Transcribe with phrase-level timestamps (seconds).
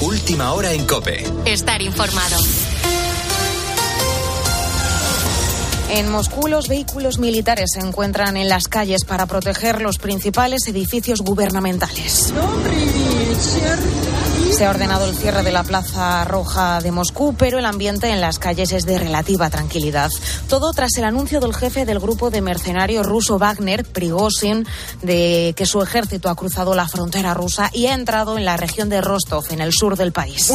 [0.00, 1.24] Última hora en Cope.
[1.44, 2.36] Estar informado.
[5.90, 11.20] En Moscú los vehículos militares se encuentran en las calles para proteger los principales edificios
[11.22, 12.32] gubernamentales.
[14.52, 18.20] Se ha ordenado el cierre de la Plaza Roja de Moscú, pero el ambiente en
[18.20, 20.12] las calles es de relativa tranquilidad.
[20.46, 24.66] Todo tras el anuncio del jefe del grupo de mercenarios ruso Wagner, Prigozhin,
[25.00, 28.90] de que su ejército ha cruzado la frontera rusa y ha entrado en la región
[28.90, 30.52] de Rostov, en el sur del país.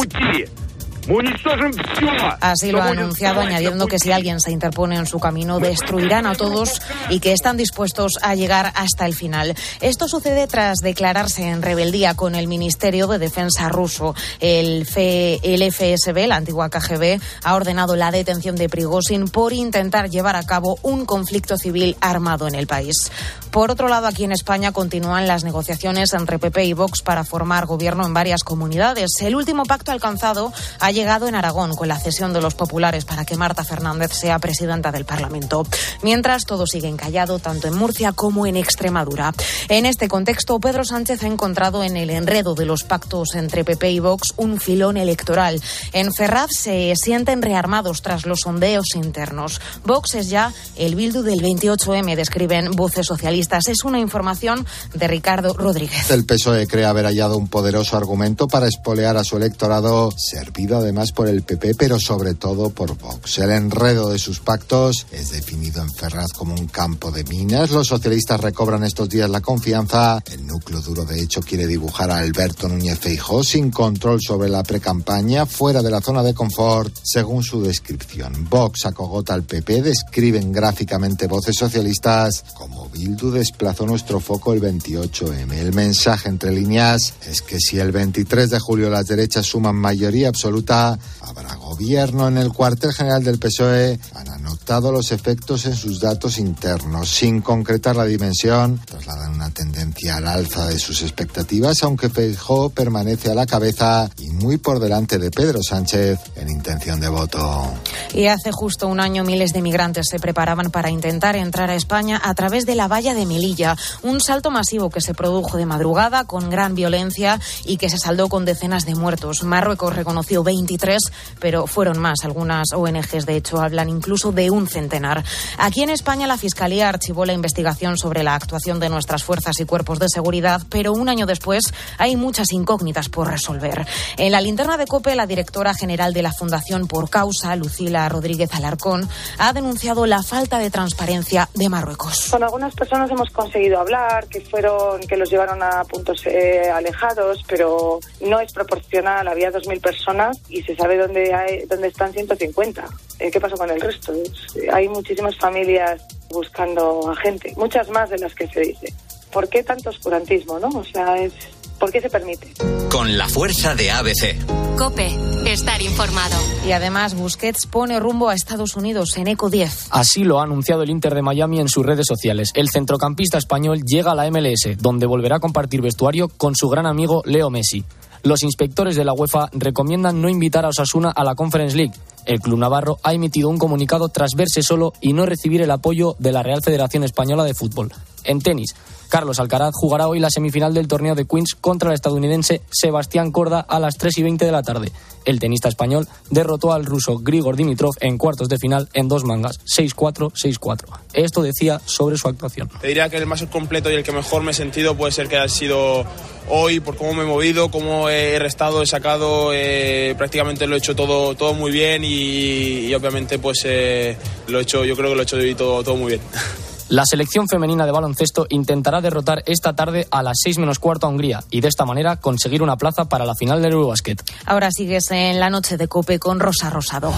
[2.40, 6.34] Así lo ha anunciado, añadiendo que si alguien se interpone en su camino, destruirán a
[6.34, 9.54] todos y que están dispuestos a llegar hasta el final.
[9.80, 14.14] Esto sucede tras declararse en rebeldía con el Ministerio de Defensa ruso.
[14.40, 20.44] El, FSB, la antigua KGB, ha ordenado la detención de Prigozhin por intentar llevar a
[20.44, 23.10] cabo un conflicto civil armado en el país.
[23.50, 27.64] Por otro lado, aquí en España continúan las negociaciones entre PP y Vox para formar
[27.64, 29.10] gobierno en varias comunidades.
[29.20, 33.24] El último pacto alcanzado ha llegado en Aragón con la cesión de los populares para
[33.24, 35.64] que Marta Fernández sea presidenta del Parlamento.
[36.02, 39.32] Mientras todo sigue encallado tanto en Murcia como en Extremadura.
[39.68, 43.92] En este contexto, Pedro Sánchez ha encontrado en el enredo de los pactos entre PP
[43.92, 45.62] y Vox un filón electoral.
[45.92, 49.60] En Ferraz se sienten rearmados tras los sondeos internos.
[49.84, 53.68] Vox es ya el Bildu del 28M, describen voces socialistas.
[53.68, 56.10] Es una información de Ricardo Rodríguez.
[56.10, 61.12] El PSOE cree haber hallado un poderoso argumento para espolear a su electorado, servido además
[61.12, 63.38] por el PP, pero sobre todo por Vox.
[63.38, 67.70] El enredo de sus pactos es definido en Ferraz como un campo de minas.
[67.70, 70.22] Los socialistas recobran estos días la confianza.
[70.32, 74.62] El núcleo duro, de hecho, quiere dibujar a Alberto Núñez Feijó sin control sobre la
[74.62, 78.46] precampaña, fuera de la zona de confort, según su descripción.
[78.48, 85.52] Vox acogota al PP, describen gráficamente voces socialistas como Bildu desplazó nuestro foco el 28M.
[85.52, 90.28] El mensaje entre líneas es que si el 23 de julio las derechas suman mayoría
[90.28, 90.77] absoluta,
[91.20, 93.98] habrá gobierno en el cuartel general del PSOE.
[94.14, 100.16] Han anotado los efectos en sus datos internos, sin concretar la dimensión, trasladan una tendencia
[100.16, 105.18] al alza de sus expectativas, aunque Feijó permanece a la cabeza y muy por delante
[105.18, 107.72] de Pedro Sánchez en intención de voto.
[108.14, 112.20] Y hace justo un año miles de migrantes se preparaban para intentar entrar a España
[112.22, 116.24] a través de la valla de Melilla, un salto masivo que se produjo de madrugada
[116.24, 119.42] con gran violencia y que se saldó con decenas de muertos.
[119.42, 121.00] Marruecos reconoció 23,
[121.40, 122.24] pero fueron más.
[122.24, 125.24] Algunas ONGs, de hecho, hablan incluso de un centenar.
[125.58, 129.64] Aquí en España la Fiscalía archivó la investigación sobre la actuación de nuestras fuerzas y
[129.64, 133.86] cuerpos de seguridad, pero un año después hay muchas incógnitas por resolver.
[134.16, 138.52] En la linterna de COPE, la directora general de la Fundación Por Causa, Lucila Rodríguez
[138.54, 139.08] Alarcón,
[139.38, 142.28] ha denunciado la falta de transparencia de Marruecos.
[142.30, 147.44] Con algunas personas hemos conseguido hablar, que fueron, que los llevaron a puntos eh, alejados,
[147.46, 149.28] pero no es proporcional.
[149.28, 152.84] Había 2.000 personas y se sabe dónde, hay, dónde están 150.
[153.18, 154.12] Eh, ¿Qué pasó con el resto?
[154.14, 158.92] Eh, hay muchísimas familias buscando a gente, muchas más de las que se dice.
[159.32, 160.68] ¿Por qué tanto oscurantismo, no?
[160.68, 161.32] O sea, es,
[161.78, 162.52] ¿por qué se permite?
[162.90, 164.36] Con la fuerza de ABC.
[164.78, 165.10] Cope,
[165.44, 166.36] estar informado.
[166.66, 169.88] Y además Busquets pone rumbo a Estados Unidos en Eco 10.
[169.90, 172.52] Así lo ha anunciado el Inter de Miami en sus redes sociales.
[172.54, 176.86] El centrocampista español llega a la MLS, donde volverá a compartir vestuario con su gran
[176.86, 177.84] amigo Leo Messi.
[178.22, 181.94] Los inspectores de la UEFA recomiendan no invitar a Osasuna a la Conference League.
[182.24, 186.14] El club navarro ha emitido un comunicado tras verse solo y no recibir el apoyo
[186.18, 187.92] de la Real Federación Española de Fútbol.
[188.24, 188.74] En tenis,
[189.08, 193.60] Carlos Alcaraz jugará hoy la semifinal del torneo de Queens contra el estadounidense Sebastián Corda
[193.60, 194.92] a las 3 y 20 de la tarde.
[195.24, 199.60] El tenista español derrotó al ruso Grigor Dimitrov en cuartos de final en dos mangas,
[199.64, 200.84] 6-4, 6-4.
[201.12, 202.70] Esto decía sobre su actuación.
[202.80, 205.28] Te diría que el más completo y el que mejor me he sentido puede ser
[205.28, 206.04] que ha sido
[206.48, 210.78] hoy por cómo me he movido, cómo he restado, he sacado, eh, prácticamente lo he
[210.78, 214.16] hecho todo, todo muy bien y, y obviamente pues eh,
[214.46, 216.20] lo he hecho, yo creo que lo he hecho todo, todo muy bien.
[216.88, 221.10] La selección femenina de baloncesto intentará derrotar esta tarde a las 6 menos cuarto a
[221.10, 224.22] Hungría y de esta manera conseguir una plaza para la final del Eurobasket.
[224.46, 227.12] Ahora sigues en la noche de Cope con Rosa Rosado.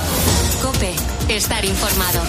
[0.61, 0.93] Cope,
[1.29, 2.21] estar informado.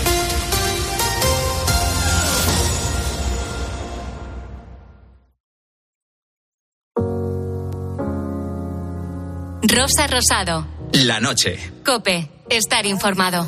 [9.63, 10.67] Rosa Rosado.
[10.93, 11.57] La noche.
[11.83, 13.47] Cope, estar informado.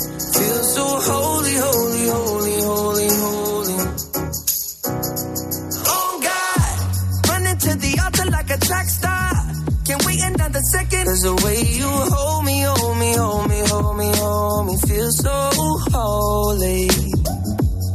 [10.61, 15.09] Cause the way you hold me, hold me, hold me, hold me, hold me, feel
[15.09, 15.49] so
[15.89, 16.87] holy.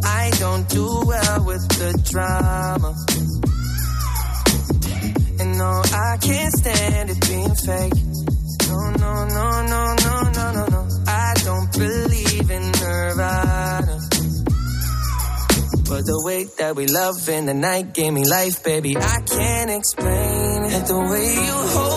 [0.02, 2.90] I don't do well with the drama.
[5.38, 7.98] And no, I can't stand it being fake.
[8.66, 10.88] No, no, no, no, no, no, no, no.
[11.06, 13.96] I don't believe in Nirvana.
[15.88, 18.96] But the way that we love in the night gave me life, baby.
[18.96, 20.86] I can't explain it.
[20.86, 21.95] The way you hold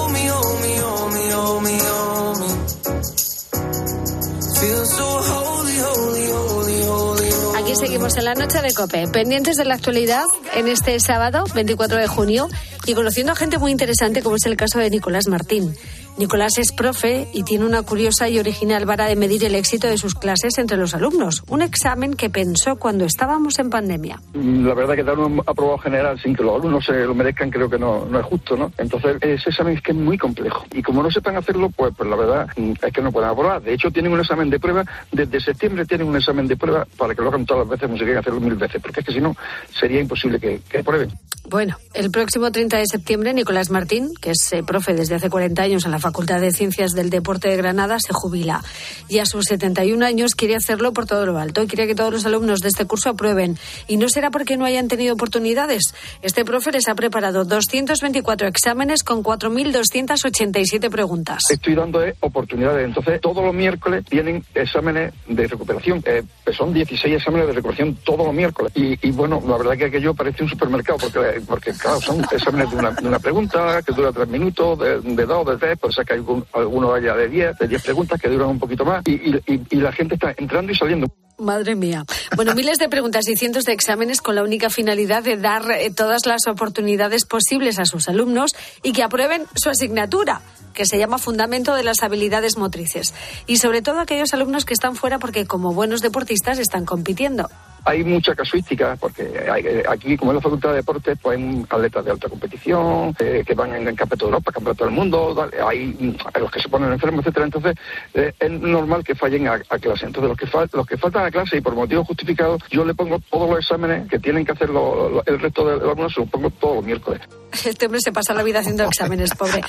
[7.99, 10.23] seguimos en la noche de Cope, pendientes de la actualidad
[10.55, 12.47] en este sábado 24 de junio
[12.89, 15.75] y conociendo a gente muy interesante como es el caso de Nicolás Martín.
[16.17, 19.97] Nicolás es profe y tiene una curiosa y original vara de medir el éxito de
[19.97, 21.43] sus clases entre los alumnos.
[21.47, 24.19] Un examen que pensó cuando estábamos en pandemia.
[24.33, 27.69] La verdad que dar un aprobado general sin que los alumnos se lo merezcan creo
[27.69, 28.71] que no, no es justo, ¿no?
[28.79, 32.09] Entonces ese examen es que es muy complejo y como no sepan hacerlo, pues, pues
[32.09, 33.61] la verdad mm, es que no pueden aprobar.
[33.61, 37.13] De hecho tienen un examen de prueba, desde septiembre tienen un examen de prueba para
[37.13, 39.13] que lo hagan todas las veces, no se quieren hacerlo mil veces, porque es que
[39.13, 39.35] si no
[39.73, 41.11] sería imposible que, que aprueben.
[41.49, 45.61] Bueno, el próximo 30 de septiembre, Nicolás Martín, que es eh, profe desde hace 40
[45.61, 48.63] años en la Facultad de Ciencias del Deporte de Granada, se jubila.
[49.07, 52.11] Y a sus 71 años quiere hacerlo por todo lo alto y quiere que todos
[52.11, 53.57] los alumnos de este curso aprueben.
[53.87, 55.93] Y no será porque no hayan tenido oportunidades.
[56.21, 61.43] Este profe les ha preparado 224 exámenes con 4.287 preguntas.
[61.49, 62.85] Estoy dando eh, oportunidades.
[62.85, 66.01] Entonces, todos los miércoles tienen exámenes de recuperación.
[66.05, 68.71] Eh, son 16 exámenes de recuperación todos los miércoles.
[68.75, 72.68] Y, y, bueno, la verdad que aquello parece un supermercado, porque, porque claro, son exámenes
[72.69, 75.89] de una, de una pregunta que dura tres minutos, de, de dos, de tres, por
[75.89, 78.85] eso que hay algún, alguno haya de 10, de 10 preguntas que duran un poquito
[78.85, 79.03] más.
[79.07, 81.07] Y, y la gente está entrando y saliendo.
[81.39, 82.05] Madre mía.
[82.35, 85.89] Bueno, miles de preguntas y cientos de exámenes con la única finalidad de dar eh,
[85.91, 90.41] todas las oportunidades posibles a sus alumnos y que aprueben su asignatura
[90.73, 93.13] que se llama Fundamento de las Habilidades Motrices.
[93.47, 97.49] Y sobre todo aquellos alumnos que están fuera porque como buenos deportistas están compitiendo.
[97.85, 102.05] Hay mucha casuística, porque hay, aquí, como en la Facultad de Deportes, pues hay atletas
[102.05, 106.15] de alta competición, eh, que van en el Campeonato de Europa, Campeonato del Mundo, hay
[106.39, 107.45] los que se ponen enfermos, etcétera.
[107.45, 107.75] Entonces,
[108.13, 110.05] eh, es normal que fallen a, a, clase.
[110.05, 113.19] Entonces, los que, fal los que faltan clase y por motivos justificados, yo le pongo
[113.29, 116.21] todos los exámenes que tienen que hacer lo, lo, el resto de los alumnos, se
[116.21, 117.21] los pongo todos los miércoles.
[117.65, 119.61] Este hombre se pasa la vida haciendo exámenes, pobre.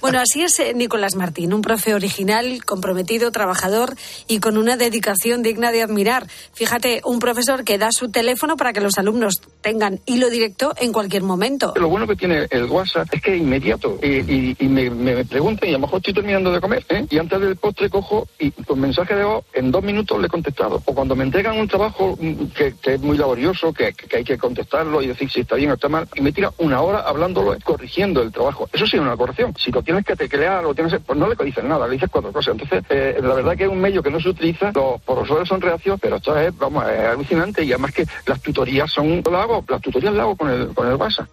[0.00, 3.94] Bueno, así es eh, Nicolás Martín, un profe original, comprometido, trabajador
[4.28, 6.26] y con una dedicación digna de admirar.
[6.52, 10.92] Fíjate, un profesor que da su teléfono para que los alumnos tengan hilo directo en
[10.92, 11.74] cualquier momento.
[11.76, 15.24] Lo bueno que tiene el WhatsApp es que es inmediato y, y, y me, me,
[15.24, 17.06] preguntan y a lo mejor estoy terminando de comer ¿eh?
[17.10, 20.30] y antes del postre cojo y con mensaje de voz en dos minutos le he
[20.30, 20.82] contestado.
[20.84, 22.16] O cuando me entregan un trabajo
[22.56, 25.70] que, que es muy laborioso, que, que, hay que contestarlo y decir si está bien
[25.70, 27.00] o está mal, y me tira una hora
[27.32, 28.68] corrigiendo el trabajo.
[28.72, 29.54] Eso sí es una corrección.
[29.58, 32.32] Si lo tienes que teclear, lo tienes, pues no le dices nada, le dices cuatro
[32.32, 32.52] cosas.
[32.52, 35.60] Entonces, eh, la verdad que es un medio que no se utiliza, los profesores son
[35.60, 39.64] reacción, pero esto es, vamos, es alucinante y además que las tutorías son, lo hago,
[39.68, 41.28] las tutorías las hago con el, con el WhatsApp.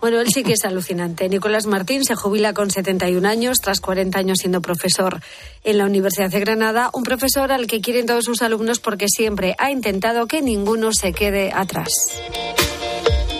[0.00, 1.28] Bueno, él sí que es alucinante.
[1.28, 5.20] Nicolás Martín se jubila con 71 años, tras 40 años siendo profesor
[5.62, 9.54] en la Universidad de Granada, un profesor al que quieren todos sus alumnos porque siempre
[9.58, 11.90] ha intentado que ninguno se quede atrás.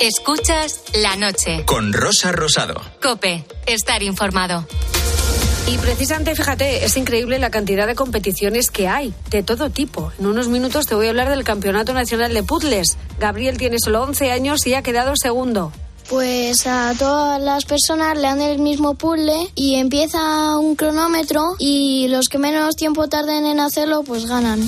[0.01, 1.67] Escuchas la noche.
[1.67, 2.81] Con Rosa Rosado.
[3.03, 4.67] Cope, estar informado.
[5.67, 10.11] Y precisamente, fíjate, es increíble la cantidad de competiciones que hay, de todo tipo.
[10.19, 12.97] En unos minutos te voy a hablar del Campeonato Nacional de Puzzles.
[13.19, 15.71] Gabriel tiene solo 11 años y ha quedado segundo.
[16.09, 22.09] Pues a todas las personas le dan el mismo puzzle y empieza un cronómetro y
[22.09, 24.67] los que menos tiempo tarden en hacerlo pues ganan.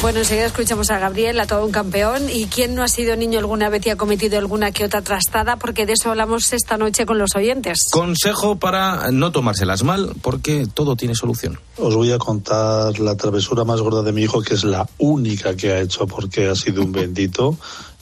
[0.00, 2.30] Bueno, enseguida escuchamos a Gabriel, a todo un campeón.
[2.32, 5.56] ¿Y quién no ha sido niño alguna vez y ha cometido alguna que otra trastada?
[5.56, 7.88] Porque de eso hablamos esta noche con los oyentes.
[7.90, 11.58] Consejo para no tomárselas mal, porque todo tiene solución.
[11.78, 15.56] Os voy a contar la travesura más gorda de mi hijo, que es la única
[15.56, 17.58] que ha hecho porque ha sido un bendito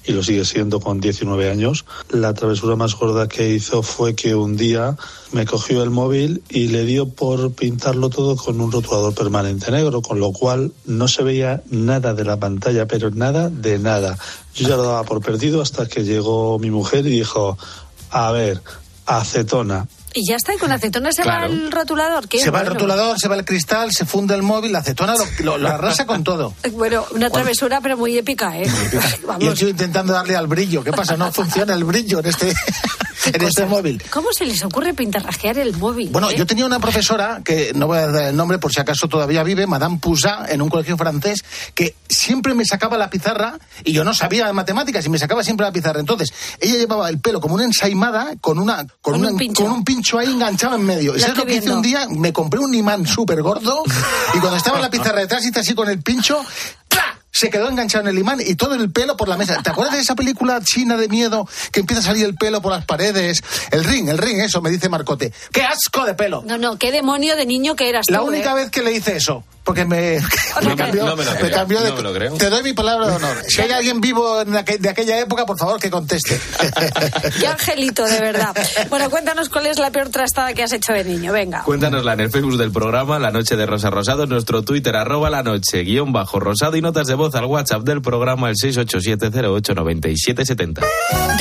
[0.06, 1.84] y lo sigue siendo con 19 años.
[2.10, 4.96] La travesura más gorda que hizo fue que un día
[5.32, 10.02] me cogió el móvil y le dio por pintarlo todo con un rotulador permanente negro,
[10.02, 14.16] con lo cual no se veía nada de la pantalla, pero nada de nada.
[14.54, 17.58] Yo ya lo daba por perdido hasta que llegó mi mujer y dijo,
[18.10, 18.62] a ver,
[19.06, 21.40] acetona, y ya está, y con acetona se claro.
[21.40, 22.26] va el rotulador.
[22.26, 22.64] ¿Qué se bueno?
[22.64, 25.58] va el rotulador, se va el cristal, se funde el móvil, la acetona lo, lo,
[25.58, 26.54] lo arrasa con todo.
[26.76, 28.68] Bueno, una travesura, pero muy épica, ¿eh?
[28.68, 29.18] Muy épica.
[29.26, 29.44] Vamos.
[29.44, 30.84] Yo estoy intentando darle al brillo.
[30.84, 31.16] ¿Qué pasa?
[31.16, 32.54] No funciona el brillo en este.
[33.32, 34.02] ¿Qué en este móvil.
[34.10, 36.08] ¿Cómo se les ocurre pintarrajear el móvil?
[36.10, 36.36] Bueno, eh?
[36.36, 39.42] yo tenía una profesora, que no voy a dar el nombre por si acaso todavía
[39.42, 44.04] vive, Madame Poussin, en un colegio francés, que siempre me sacaba la pizarra y yo
[44.04, 46.00] no sabía de matemáticas y me sacaba siempre la pizarra.
[46.00, 49.62] Entonces, ella llevaba el pelo como una ensaimada con, una, con, Con una- un pincho.
[49.64, 51.16] con un pincho ahí enganchado en medio.
[51.16, 52.06] ¿Y sabes lo que hice un día?
[52.10, 53.82] Me compré un imán súper gordo
[54.34, 56.44] y cuando estaba en la pizarra detrás hice así con el pincho.
[57.36, 59.62] Se quedó enganchado en el imán y todo el pelo por la mesa.
[59.62, 62.72] ¿Te acuerdas de esa película china de miedo que empieza a salir el pelo por
[62.72, 63.42] las paredes?
[63.70, 65.32] El ring, el ring, eso, me dice Marcote.
[65.52, 66.42] ¡Qué asco de pelo!
[66.46, 68.54] No, no, qué demonio de niño que eras La tú, única ¿eh?
[68.54, 70.22] vez que le hice eso, porque me, No
[70.62, 71.90] me me- cambió, no me lo me creo, cambió de...
[71.90, 72.32] no me lo creo.
[72.34, 73.36] Te doy mi palabra de honor.
[73.48, 76.40] Si hay alguien vivo en aqu- de aquella época, por favor, que conteste.
[77.40, 78.56] Qué angelito, de verdad.
[78.88, 81.32] Bueno, cuéntanos cuál es la peor trastada que has hecho de niño.
[81.32, 81.62] Venga.
[81.64, 85.28] Cuéntanosla en el Facebook del programa La Noche de Rosa Rosado, en nuestro Twitter, arroba
[85.30, 90.80] la noche, guion bajo rosado y notas de voz al WhatsApp del programa, el 687089770.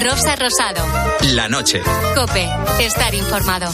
[0.03, 0.81] Rosa Rosado.
[1.33, 1.81] La noche.
[2.15, 2.49] Cope.
[2.79, 3.71] Estar informado.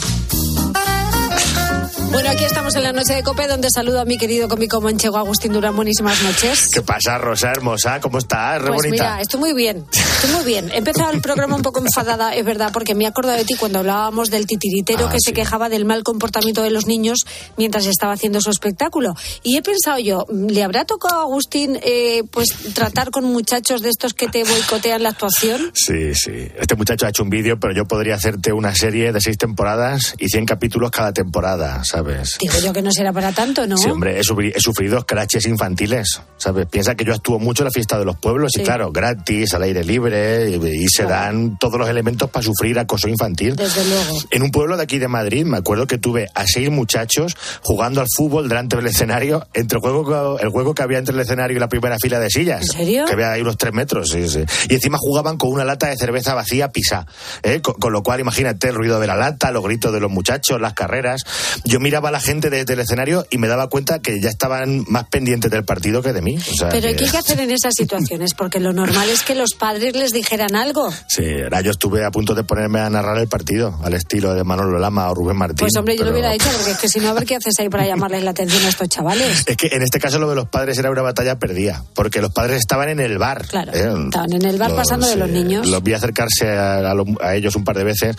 [2.12, 5.16] Bueno, aquí estamos en la noche de Cope, donde saludo a mi querido cómico manchego
[5.16, 5.74] Agustín Durán.
[5.74, 6.68] Buenísimas noches.
[6.72, 8.00] ¿Qué pasa, Rosa hermosa?
[8.00, 8.60] ¿Cómo estás?
[8.60, 8.90] Re Pues bonita.
[8.90, 10.70] mira, estoy muy bien, estoy muy bien.
[10.72, 13.54] He empezado el programa un poco enfadada, es verdad, porque me he acordado de ti
[13.54, 17.20] cuando hablábamos del titiritero Ah, que se quejaba del mal comportamiento de los niños
[17.56, 19.14] mientras estaba haciendo su espectáculo.
[19.42, 23.88] Y he pensado yo, ¿le habrá tocado a Agustín eh, pues tratar con muchachos de
[23.88, 25.72] estos que te boicotean la actuación?
[25.74, 26.46] Sí, sí.
[26.60, 30.14] Este muchacho ha hecho un vídeo, pero yo podría hacerte una serie de seis temporadas
[30.18, 32.01] y 100 capítulos cada temporada, ¿sabes?
[32.40, 33.76] Digo yo que no será para tanto, ¿no?
[33.76, 36.66] Sí, hombre, he, sufri- he sufrido scratches infantiles, ¿sabes?
[36.66, 38.60] Piensa que yo actúo mucho en la fiesta de los pueblos Sí.
[38.60, 40.54] y claro, gratis, al aire libre y,
[40.84, 43.56] y se dan todos los elementos para sufrir acoso infantil.
[43.56, 44.18] Desde luego.
[44.30, 48.00] En un pueblo de aquí de Madrid, me acuerdo que tuve a seis muchachos jugando
[48.00, 51.56] al fútbol delante del escenario, entre el juego, el juego que había entre el escenario
[51.56, 52.62] y la primera fila de sillas.
[52.62, 53.04] ¿En serio?
[53.06, 54.44] Que había ahí unos tres metros, sí, sí.
[54.68, 57.06] Y encima jugaban con una lata de cerveza vacía pisá.
[57.42, 57.60] ¿eh?
[57.62, 60.60] Con, con lo cual, imagínate el ruido de la lata, los gritos de los muchachos,
[60.60, 61.22] las carreras.
[61.64, 64.82] Yo miraba a la gente desde el escenario y me daba cuenta que ya estaban
[64.88, 66.38] más pendientes del partido que de mí.
[66.38, 68.32] O sea, Pero que- ¿qué hay que hacer en esas situaciones?
[68.32, 70.90] Porque lo normal es que los padres les dijeran algo.
[71.06, 71.22] Sí,
[71.62, 75.10] yo estuve a punto de ponerme a narrar el partido, al estilo de Manolo Lama
[75.10, 75.58] o Rubén Martín.
[75.58, 77.36] Pues hombre, yo lo pero- hubiera hecho, porque es que si no, a ver qué
[77.36, 79.44] haces ahí para llamarles la atención a estos chavales.
[79.46, 82.32] Es que en este caso lo de los padres era una batalla perdida, porque los
[82.32, 83.46] padres estaban en el bar.
[83.48, 83.92] Claro, ¿eh?
[84.06, 85.68] estaban en el bar pasando de los niños.
[85.68, 88.16] Los vi acercarse a, a lo- a ellos un par de veces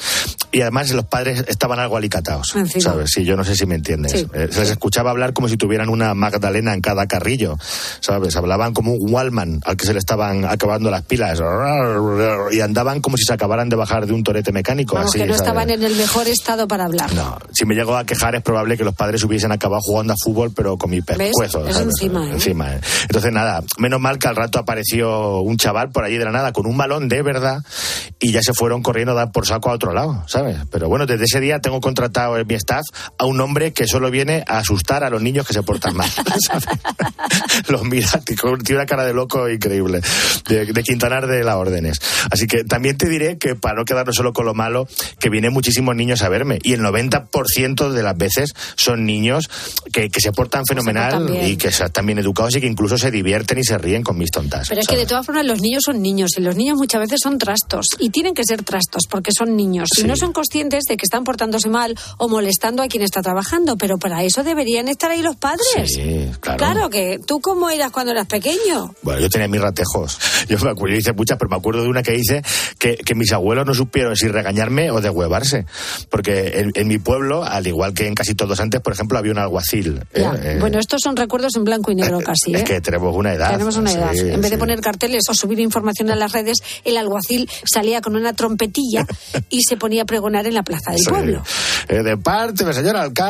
[0.51, 2.53] y además los padres estaban algo alicatados.
[2.79, 3.09] ¿Sabes?
[3.11, 4.11] Sí, yo no sé si me entiendes.
[4.11, 4.27] Sí.
[4.33, 7.57] Eh, se les escuchaba hablar como si tuvieran una Magdalena en cada carrillo.
[7.99, 8.35] ¿Sabes?
[8.35, 11.39] Hablaban como un Wallman al que se le estaban acabando las pilas
[12.51, 14.95] y andaban como si se acabaran de bajar de un torete mecánico.
[14.95, 15.47] Vamos, así, que no ¿sabes?
[15.47, 17.13] estaban en el mejor estado para hablar.
[17.13, 20.15] No, si me llego a quejar es probable que los padres hubiesen acabado jugando a
[20.23, 21.67] fútbol, pero con mi pescuezo.
[21.67, 22.31] Encima, ¿eh?
[22.31, 22.81] Encima, ¿eh?
[23.03, 26.51] Entonces, nada, menos mal que al rato apareció un chaval por allí de la nada
[26.51, 27.63] con un balón de verdad
[28.19, 30.57] y ya se fueron corriendo a dar por saco a otro lado, ¿sabes?
[30.71, 32.83] Pero bueno, desde ese día tengo contratado en mi staff
[33.17, 36.09] a un hombre que solo viene a asustar a los niños que se portan mal.
[36.47, 36.65] ¿sabes?
[37.67, 40.01] los mira, tiene una cara de loco increíble,
[40.47, 41.99] de, de Quintanar de las órdenes.
[42.31, 44.87] Así que también te diré que para no quedarnos solo con lo malo,
[45.19, 49.49] que vienen muchísimos niños a verme y el 90% de las veces son niños
[49.91, 51.45] que, que se portan fenomenal bien.
[51.47, 54.17] y que se- están bien educados y que incluso se divierten y se ríen con
[54.17, 54.67] mis tontas.
[54.69, 55.09] Pero es que de ¿sabes?
[55.09, 58.33] todas formas los niños son niños y los niños muchas veces son trastos y tienen
[58.33, 60.07] que ser trastos porque son niños y Sí.
[60.07, 63.32] no son conscientes de que están portándose mal o molestando a quien está trabajando,
[63.79, 65.63] pero para eso deberían estar ahí los padres.
[65.87, 66.57] Sí, claro.
[66.57, 68.93] Claro que tú cómo eras cuando eras pequeño.
[69.01, 70.19] Bueno, yo tenía mis ratejos.
[70.49, 72.43] Yo me acuerdo, yo hice muchas, pero me acuerdo de una que hice
[72.77, 75.65] que, que mis abuelos no supieron si regañarme o deshuevarse.
[76.09, 79.31] Porque en, en mi pueblo, al igual que en casi todos antes, por ejemplo, había
[79.31, 80.01] un alguacil.
[80.13, 80.21] ¿eh?
[80.21, 80.33] Ya.
[80.35, 82.53] Eh, bueno, estos son recuerdos en blanco y negro casi.
[82.53, 82.63] es ¿eh?
[82.65, 83.51] que tenemos una edad.
[83.51, 84.13] Tenemos una Sí, edad.
[84.15, 88.15] en vez de poner carteles o subir información a las redes, el alguacil salía con
[88.17, 89.05] una trompetilla
[89.49, 91.43] y se ponía a pregonar en la plaza del pueblo.
[91.87, 93.22] De parte del señor alcalde,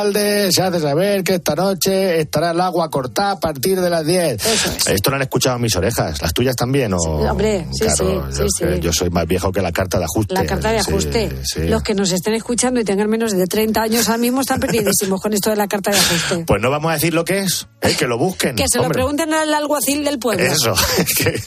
[0.50, 4.44] se hace saber que esta noche estará el agua cortada a partir de las 10.
[4.44, 4.86] Eso es.
[4.88, 6.20] Esto lo han escuchado mis orejas.
[6.20, 6.92] ¿Las tuyas también?
[6.94, 6.98] O...
[6.98, 10.34] hombre, sí, Claro, sí, yo, soy más viejo que la carta de ajuste.
[10.34, 11.32] La carta de ajuste.
[11.68, 15.20] Los que nos estén escuchando y tengan menos de 30 años ahora mismo están perdidísimos
[15.20, 16.44] con esto de la carta de ajuste.
[16.46, 17.94] Pues no vamos a decir lo que es, ¿eh?
[17.98, 18.56] que lo busquen.
[18.56, 18.98] Que se lo hombre.
[18.98, 20.44] pregunten al alguacil del pueblo.
[20.44, 20.74] Eso,
[21.18, 21.40] que,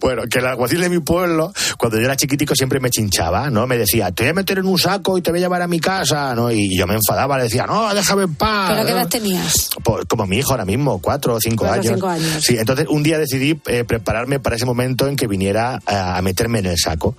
[0.00, 3.66] bueno, que el alguacil de mi pueblo, cuando yo era chiquitico, siempre me chinchaba, ¿no?
[3.66, 5.68] Me decía, te voy a meter en un saco y te voy a llevar a
[5.68, 6.50] mi casa, ¿no?
[6.50, 8.70] Y yo me enfadaba, le decía, no, déjame en paz.
[8.72, 9.70] ¿Pero qué edad tenías?
[9.84, 11.94] Pues, como mi hijo ahora mismo, cuatro o cinco Cuatro años.
[11.94, 12.44] cinco años.
[12.44, 16.22] Sí, entonces un día decidí eh, prepararme para ese momento en que viniera a, a
[16.22, 17.16] meterme en el saco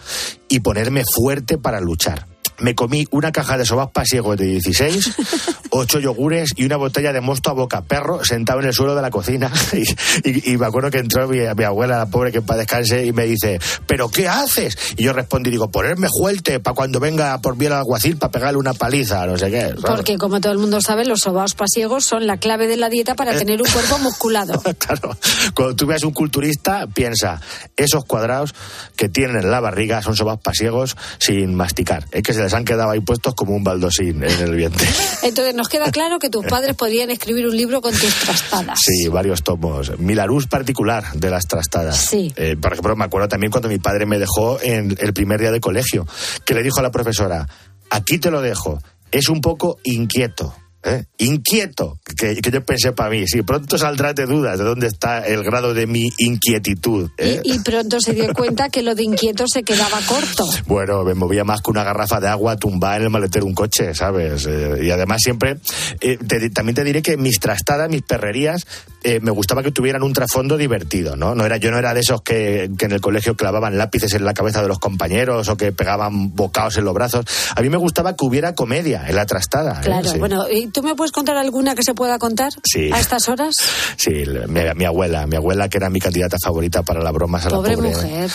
[0.49, 2.27] y ponerme fuerte para luchar.
[2.60, 5.12] Me comí una caja de sobas pasiegos de 16,
[5.72, 9.01] ocho yogures y una botella de mosto a boca perro sentado en el suelo de
[9.01, 9.51] la cocina.
[9.74, 13.05] Y, y- y me acuerdo que entró mi, mi abuela, la pobre que para descanse,
[13.05, 14.77] y me dice, ¿pero qué haces?
[14.98, 18.57] Y yo respondí, digo, ponerme juelte para cuando venga por bien el alguacil para pegarle
[18.60, 19.62] una paliza, no sé qué.
[19.62, 19.81] ¿sabes?
[19.86, 23.13] Porque, como todo el mundo sabe, los sobaos pasiegos son la clave de la dieta
[23.13, 23.15] Eh.
[23.15, 24.62] para tener un cuerpo musculado.
[24.77, 25.17] Claro,
[25.55, 27.39] cuando tú veas un culturista, piensa,
[27.77, 28.53] esos cuadrados
[28.95, 32.05] que tienen en la barriga son sobas pasiegos sin masticar.
[32.12, 34.88] Es que se les han quedado ahí puestos como un baldosín en el vientre.
[35.23, 38.79] Entonces, nos queda claro que tus padres podrían escribir un libro con tus trastadas.
[38.79, 39.97] Sí, varios tomos.
[40.00, 41.97] Milarús particular de las trastadas.
[41.97, 42.33] Sí.
[42.35, 45.51] Eh, por ejemplo, me acuerdo también cuando mi padre me dejó en el primer día
[45.51, 46.05] de colegio,
[46.45, 47.47] que le dijo a la profesora,
[47.89, 48.79] aquí te lo dejo,
[49.12, 50.53] es un poco inquieto.
[50.83, 51.05] ¿Eh?
[51.17, 55.19] Inquieto, que, que yo pensé para mí, sí, pronto saldrás de dudas de dónde está
[55.25, 57.09] el grado de mi inquietitud.
[57.17, 57.41] ¿eh?
[57.43, 60.47] Y, y pronto se dio cuenta que lo de inquieto se quedaba corto.
[60.65, 63.93] Bueno, me movía más que una garrafa de agua tumbada en el maletero un coche,
[63.95, 64.45] ¿sabes?
[64.47, 65.57] Eh, y además siempre,
[65.99, 68.65] te- también te diré que mis trastadas, mis perrerías,
[69.03, 71.36] eh, me gustaba que tuvieran un trasfondo divertido, ¿no?
[71.36, 74.25] no era, yo no era de esos que, que en el colegio clavaban lápices en
[74.25, 77.25] la cabeza de los compañeros o que pegaban bocados en los brazos.
[77.55, 79.79] A mí me gustaba que hubiera comedia en la trastada.
[79.79, 79.83] ¿eh?
[79.83, 80.17] Claro, Sí.
[80.19, 82.89] bueno, ¿y tú me puedes contar alguna que se pueda contar Sí.
[82.93, 83.55] a estas horas?
[83.98, 87.50] Sí, mi, mi abuela, mi abuela que era mi candidata favorita para las bromas a
[87.50, 87.89] la Pobre pobre.
[87.89, 88.29] mujer.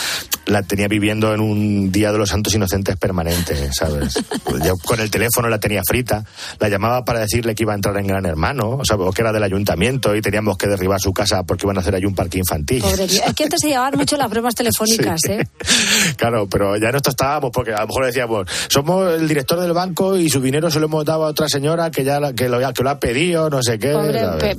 [0.46, 4.14] La tenía viviendo en un día de los santos inocentes permanente, ¿sabes?
[4.64, 6.24] Yo con el teléfono la tenía frita,
[6.58, 9.32] la llamaba para decirle que iba a entrar en Gran Hermano, o, sea, que era
[9.32, 12.38] del ayuntamiento y teníamos que derribar su casa porque iban a hacer ahí un parque
[12.38, 12.82] infantil.
[12.82, 13.04] Pobre.
[13.04, 15.32] Es que antes se llevaban mucho las bromas telefónicas, Sí.
[15.32, 15.48] ¿eh?
[16.16, 20.16] Claro, pero ya esto estábamos porque a lo mejor decíamos, somos el director del banco
[20.16, 22.82] y su dinero se lo hemos dado a otra señora que ya que lo, que
[22.82, 23.92] lo ha pedido, no sé qué.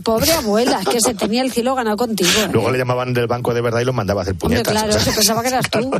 [0.03, 2.29] Pobre, abuela, es que se tenía el cielo ganado contigo.
[2.45, 2.49] ¿eh?
[2.51, 4.71] Luego le llamaban del banco de verdad y lo mandaba a hacer Hombre, puñetas.
[4.73, 5.91] claro, se pensaba que eras tú.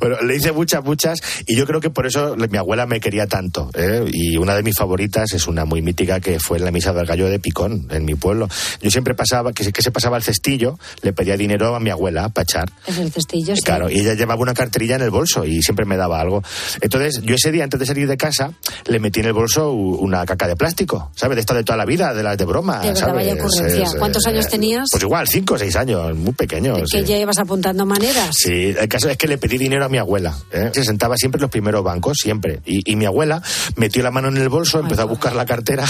[0.00, 3.26] Bueno, le hice muchas, muchas, y yo creo que por eso mi abuela me quería
[3.26, 3.70] tanto.
[3.74, 4.04] ¿eh?
[4.12, 7.06] Y una de mis favoritas es una muy mítica que fue en la misa del
[7.06, 8.48] gallo de Picón, en mi pueblo.
[8.80, 11.90] Yo siempre pasaba, que, se- que se pasaba el cestillo, le pedía dinero a mi
[11.90, 12.72] abuela para echar.
[12.86, 13.62] Es el cestillo, sí.
[13.62, 16.42] Claro, y ella llevaba una carterilla en el bolso y siempre me daba algo.
[16.80, 18.52] Entonces, yo ese día, antes de salir de casa,
[18.86, 21.36] le metí en el bolso una caca de plástico, ¿sabes?
[21.36, 22.80] De esta de toda la vida, de las de broma.
[22.80, 23.14] De verdad, ¿sabes?
[23.14, 23.84] vaya.
[23.84, 24.88] Es, ¿Cuántos eh, años tenías?
[24.90, 26.78] Pues igual, cinco o seis años, muy pequeños.
[26.90, 27.04] que sí.
[27.04, 28.30] ya ibas apuntando maneras.
[28.36, 30.34] Sí, el caso es que le pedí dinero a mi abuela.
[30.52, 30.70] ¿eh?
[30.72, 32.60] Se sentaba siempre en los primeros bancos, siempre.
[32.64, 33.42] Y, y mi abuela
[33.76, 35.84] metió la mano en el bolso, empezó a buscar la cartera,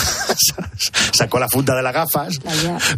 [1.13, 2.35] sacó la funda de las gafas,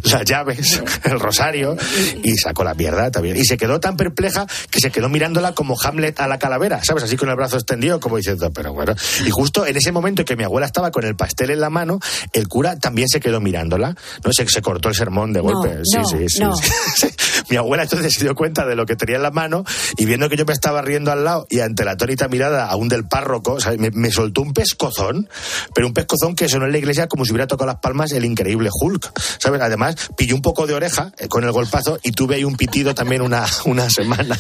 [0.05, 1.77] las llaves, el rosario
[2.23, 3.37] y sacó la mierda también.
[3.37, 7.03] Y se quedó tan perpleja que se quedó mirándola como Hamlet a la calavera, ¿sabes?
[7.05, 8.95] Así con el brazo extendido, como diciendo, pero bueno.
[9.25, 12.01] Y justo en ese momento que mi abuela estaba con el pastel en la mano,
[12.33, 13.95] el cura también se quedó mirándola.
[14.25, 15.81] No sé, se cortó el sermón de No, golpe.
[15.85, 16.55] sí, no, sí, sí, no.
[16.97, 17.09] sí.
[17.51, 19.65] Mi abuela entonces se dio cuenta de lo que tenía en la mano
[19.97, 22.89] y viendo que yo me estaba riendo al lado y ante la atónita mirada aún
[22.89, 23.79] del párroco, ¿sabes?
[23.79, 25.29] Me, me soltó un pescozón,
[25.75, 28.25] pero un pescozón que sonó en la iglesia como si hubiera tocado las palmas el
[28.25, 29.61] increíble Hulk, ¿sabes?
[29.61, 32.95] Además, pilló un poco de oreja eh, con el golpazo y tuve ahí un pitido
[32.95, 34.39] también una, una semana.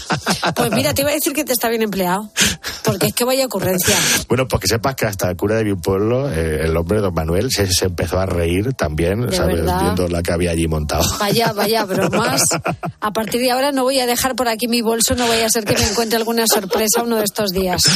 [0.54, 2.30] Pues mira, te iba a decir que te está bien empleado.
[2.84, 3.96] Porque es que vaya ocurrencia.
[4.28, 7.14] Bueno, pues que sepas que hasta el cura de mi pueblo, eh, el hombre don
[7.14, 9.56] Manuel, se, se empezó a reír también, ¿De ¿sabes?
[9.56, 9.80] verdad?
[9.82, 11.04] Viendo la que había allí montado.
[11.18, 12.42] Vaya, vaya bromas.
[13.00, 15.50] A partir de ahora no voy a dejar por aquí mi bolso, no vaya a
[15.50, 17.82] ser que me encuentre alguna sorpresa uno de estos días.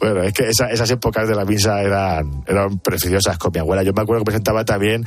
[0.00, 3.82] Bueno, es que esa- esas épocas de la misa eran, eran preciosas con mi abuela.
[3.82, 5.04] Yo me acuerdo que me sentaba también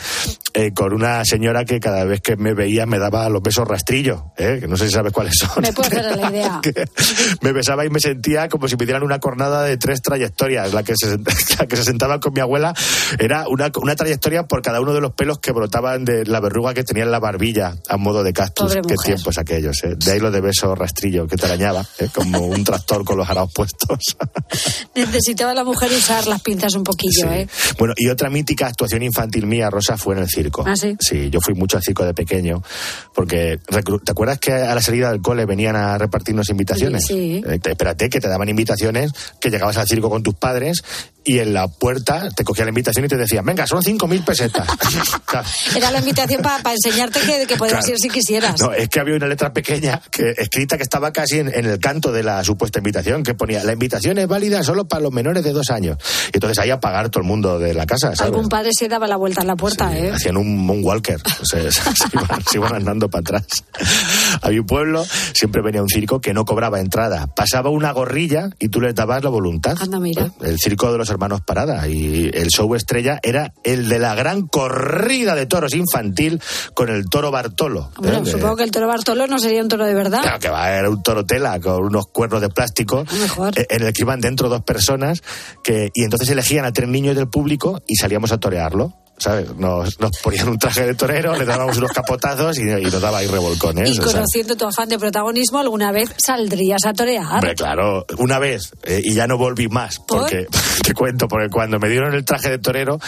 [0.54, 4.32] eh, con una señora que cada vez que me veía me daba los besos rastrillo,
[4.38, 4.58] ¿eh?
[4.62, 5.62] que no sé si sabes cuáles son.
[5.62, 6.62] Me puedo hacer la idea.
[7.42, 10.74] Me besaba y me sentía como si me dieran una cornada de tres trayectorias.
[10.74, 12.74] La que se, sent- la que se sentaba con mi abuela
[13.20, 16.74] era una, una trayectoria por cada uno de los pelos que brotaban de la verruga
[16.74, 18.68] que tenía en la barbilla a modo de cactus.
[18.68, 19.20] Pobre Qué mujer.
[19.32, 19.84] Tiempos aquellos.
[19.84, 19.96] ¿eh?
[19.98, 22.08] De ahí lo de beso rastrillo que te arañaba, ¿eh?
[22.14, 24.18] como un tractor con los araos puestos.
[24.96, 27.48] Necesitaba la mujer usar las pinzas un poquillo, ¿eh?
[27.78, 30.64] Bueno, y otra mítica actuación infantil mía, Rosa, fue en el circo.
[30.68, 30.96] ¿Ah, sí?
[31.30, 32.62] yo fui mucho al circo de pequeño,
[33.14, 33.60] porque
[34.04, 37.06] ¿te acuerdas que a la salida del cole venían a repartirnos invitaciones?
[37.08, 37.42] Sí.
[37.46, 40.84] Eh, te- espérate, que te daban invitaciones, que llegabas al circo con tus padres
[41.24, 44.68] y en la puerta te cogía la invitación y te decían, venga, son 5.000 pesetas.
[45.76, 47.94] Era la invitación para enseñarte que, que podías Claro.
[47.94, 48.60] ir si quisieras.
[48.60, 51.80] No, es que había una letra pequeña que, escrita que estaba casi en, en el
[51.80, 55.44] canto de la supuesta invitación, que ponía, la invitación es válida solo para los menores
[55.44, 55.98] de dos años.
[56.34, 58.34] Y entonces ahí a pagar todo el mundo de la casa, ¿sabes?
[58.34, 60.12] Algún padre se daba la vuelta a la puerta, ¿eh?
[60.12, 63.46] Hacían un moonwalker, se, se, se iban, se iban andando para atrás.
[64.42, 67.28] Había un pueblo, siempre venía un circo que no cobraba entrada.
[67.28, 69.78] Pasaba una gorrilla y tú les dabas la voluntad.
[69.80, 70.32] Anda, mira.
[70.42, 71.88] El circo de los hermanos Parada.
[71.88, 76.42] Y el show estrella era el de la gran corrida de toros infantil
[76.74, 77.92] con el toro Bartolo.
[77.98, 78.26] Bueno, ¿eh?
[78.26, 80.22] supongo que el toro Bartolo no sería un toro de verdad.
[80.22, 83.06] Claro que va, era un toro tela con unos cuernos de plástico
[83.56, 85.22] eh, en el que iban dentro dos personas
[85.64, 88.94] que, y entonces elegían a tres niños del público y salíamos a torearlo.
[89.22, 89.56] ¿Sabes?
[89.56, 93.20] Nos, nos ponían un traje de torero, le dábamos unos capotazos y, y nos daba
[93.20, 93.88] ahí revolcones.
[93.88, 94.14] Y o sea.
[94.14, 97.36] conociendo tu afán de protagonismo, ¿alguna vez saldrías a torear?
[97.36, 100.48] Hombre, claro, una vez eh, y ya no volví más, porque
[100.84, 103.00] te cuento, porque cuando me dieron el traje de torero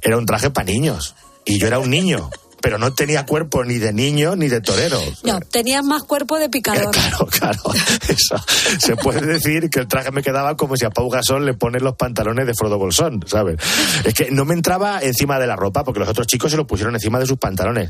[0.00, 2.30] era un traje para niños y yo era un niño,
[2.68, 5.00] pero no tenía cuerpo ni de niño ni de torero.
[5.24, 6.90] No, tenías más cuerpo de picador.
[6.90, 7.62] Claro, claro,
[8.06, 8.36] eso.
[8.78, 11.82] Se puede decir que el traje me quedaba como si a Pau Gasol le ponen
[11.82, 13.56] los pantalones de Frodo Bolsón, ¿sabes?
[14.04, 16.66] Es que no me entraba encima de la ropa porque los otros chicos se lo
[16.66, 17.88] pusieron encima de sus pantalones.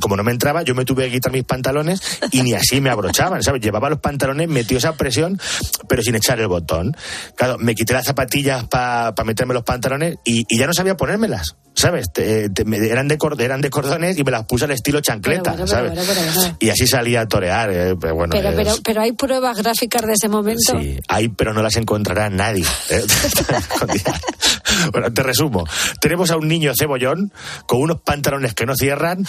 [0.00, 2.90] Como no me entraba, yo me tuve que quitar mis pantalones y ni así me
[2.90, 3.60] abrochaban, ¿sabes?
[3.60, 5.40] Llevaba los pantalones metidos a presión,
[5.88, 6.96] pero sin echar el botón.
[7.36, 11.56] Claro, me quité las zapatillas para meterme los pantalones y, y ya no sabía ponérmelas.
[11.72, 12.12] ¿Sabes?
[12.12, 15.52] Te- te- me- eran, de, eran de cordones y me las puse al estilo chancleta,
[15.52, 15.92] Pero ¿sabes?
[15.94, 16.56] pero pero bueno.
[16.60, 18.32] Y así salía a torear, eh, pero bueno.
[18.32, 20.78] Pero, es- pero, pero hay pruebas gráficas de ese momento.
[20.78, 22.64] Sí, hay, pero no las encontrará nadie.
[22.90, 23.02] ¿eh?
[24.92, 25.66] bueno, te resumo.
[26.00, 27.32] Tenemos a un niño cebollón
[27.66, 29.26] con unos pantalones que no cierran,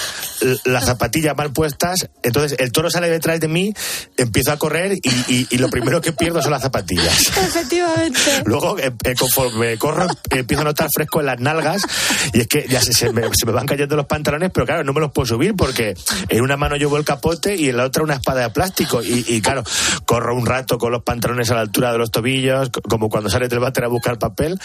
[0.66, 2.10] las zapatillas mal puestas.
[2.24, 3.74] Entonces el toro sale detrás de mí,
[4.18, 7.28] empiezo a correr y, y- y lo primero que pierdo son las zapatillas.
[7.38, 8.20] Efectivamente.
[8.46, 11.84] Luego, eh, eh, conforme corro, empiezo a notar fresco en las nalgas
[12.34, 14.84] y es que ya se, se me, se me van cayendo los pantalones, pero claro,
[14.84, 15.96] no me los puedo subir porque
[16.30, 19.02] en una mano llevo el capote y en la otra una espada de plástico.
[19.04, 19.64] Y, y, claro,
[20.06, 23.30] corro un rato con los pantalones a la altura de los tobillos, co- como cuando
[23.30, 24.60] sales del váter a buscar papel,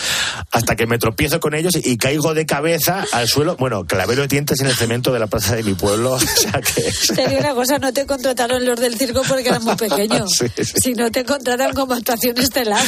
[0.50, 3.56] hasta que me tropiezo con ellos y caigo de cabeza al suelo.
[3.56, 6.14] Bueno, clavé los dientes en el cemento de la plaza de mi pueblo.
[6.16, 7.14] O sea que.
[7.14, 10.24] Te digo una cosa, no te contrataron los del circo porque eras muy pequeño.
[10.36, 10.64] Sí, sí.
[10.82, 12.82] Si no te contratan como actuación estelar.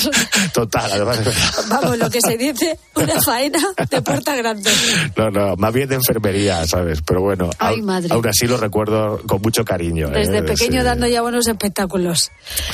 [0.53, 1.19] Total, además.
[1.69, 3.61] Vamos, lo que se dice, una faena
[3.91, 4.71] de puerta grande.
[5.17, 7.01] No, no, más bien de enfermería, ¿sabes?
[7.07, 8.09] Pero bueno, Ay, aún, madre.
[8.11, 10.09] aún así lo recuerdo con mucho cariño.
[10.09, 10.27] ¿eh?
[10.27, 10.85] Desde pequeño Sí.
[10.85, 12.31] dando ya buenos espectáculos.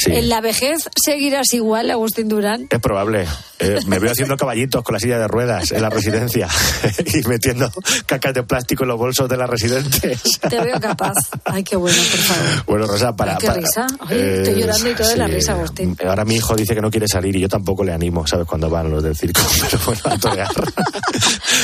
[0.07, 2.67] En la vejez seguirás igual, Agustín Durán.
[2.71, 3.27] Es probable.
[3.59, 6.49] Eh, me veo haciendo caballitos con la silla de ruedas en la residencia
[7.07, 7.71] y metiendo
[8.07, 10.21] cacas de plástico en los bolsos de las residentes.
[10.49, 11.15] Te veo capaz.
[11.45, 12.65] Ay, qué bueno, por favor.
[12.67, 13.33] Bueno, Rosa, para.
[13.33, 13.87] Ay, qué para- risa.
[14.01, 15.97] Ay, estoy llorando y todo de la risa, Agustín.
[16.07, 18.47] Ahora mi hijo dice que no quiere salir y yo tampoco le animo, ¿sabes?
[18.47, 19.41] Cuando van los del circo.
[19.71, 20.49] Pero bueno, a torear.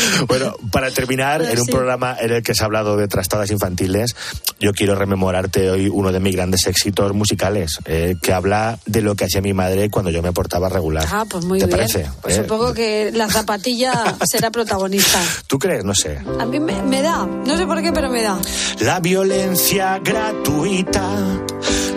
[0.28, 1.72] bueno, para terminar, en un Sí.
[1.72, 4.14] programa en el que se ha hablado de trastadas infantiles,
[4.58, 9.14] yo quiero rememorarte hoy uno de mis grandes éxitos musicales, eh, que habla de lo
[9.14, 11.06] que hacía mi madre cuando yo me portaba regular.
[11.10, 11.78] Ah, pues muy ¿Te bien.
[11.78, 12.06] parece?
[12.22, 15.20] Pues Eh, supongo que la zapatilla será protagonista.
[15.46, 15.84] ¿Tú crees?
[15.84, 16.18] No sé.
[16.38, 18.38] A mí me, me da, no sé por qué, pero me da.
[18.80, 21.02] La violencia gratuita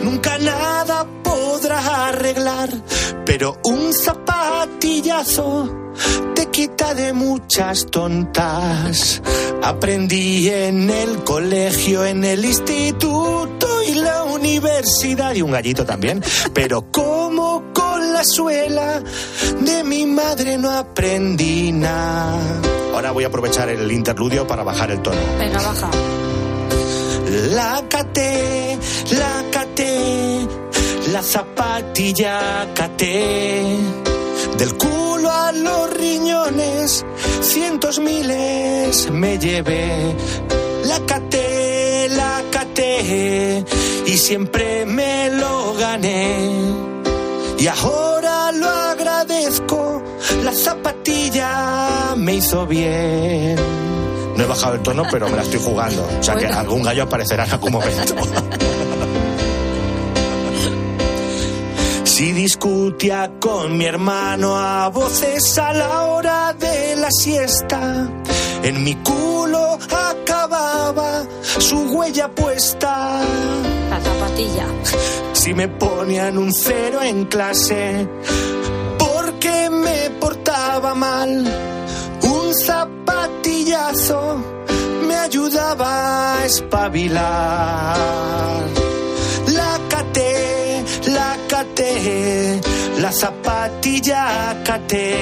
[0.04, 1.06] nunca nada
[1.64, 2.70] podrá arreglar,
[3.26, 5.94] pero un zapatillazo
[6.36, 9.22] te quita de muchas tontas.
[9.62, 16.22] Aprendí en el colegio, en el instituto y la universidad Y un gallito también.
[16.54, 19.02] pero como con la suela
[19.62, 22.60] de mi madre no aprendí nada.
[22.94, 25.18] Ahora voy a aprovechar el interludio para bajar el tono.
[25.40, 25.90] Venga, baja.
[27.56, 28.78] La caté,
[29.18, 30.43] la caté,
[31.14, 33.64] la zapatilla caté.
[34.58, 37.06] Del culo a los riñones,
[37.42, 40.16] cientos miles me llevé.
[40.86, 43.64] La caté, la caté,
[44.08, 46.50] y siempre me lo gané.
[47.60, 50.02] Y ahora lo agradezco,
[50.44, 53.56] la zapatilla me hizo bien.
[54.36, 56.08] No he bajado el tono, pero me la estoy jugando.
[56.20, 58.16] O sea que algún gallo aparecerá en algún momento.
[62.14, 68.08] Si discutía con mi hermano a voces a la hora de la siesta,
[68.62, 69.80] en mi culo
[70.12, 71.24] acababa
[71.58, 73.20] su huella puesta.
[73.90, 74.68] La zapatilla.
[75.34, 78.08] Si me ponían un cero en clase,
[79.00, 81.44] porque me portaba mal,
[82.22, 84.38] un zapatillazo
[85.08, 88.14] me ayudaba a espabilar.
[91.24, 92.60] La caté,
[93.00, 95.16] la zapatilla caté.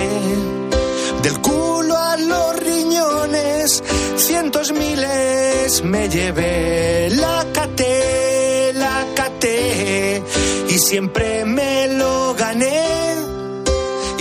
[1.22, 3.84] Del culo a los riñones,
[4.16, 7.10] cientos miles me llevé.
[7.12, 10.24] La caté, la caté,
[10.70, 13.31] y siempre me lo gané.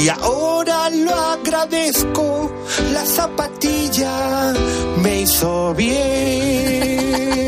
[0.02, 2.50] Y ahora lo agradezco,
[2.92, 4.52] la zapatilla
[5.02, 7.00] me hizo bien.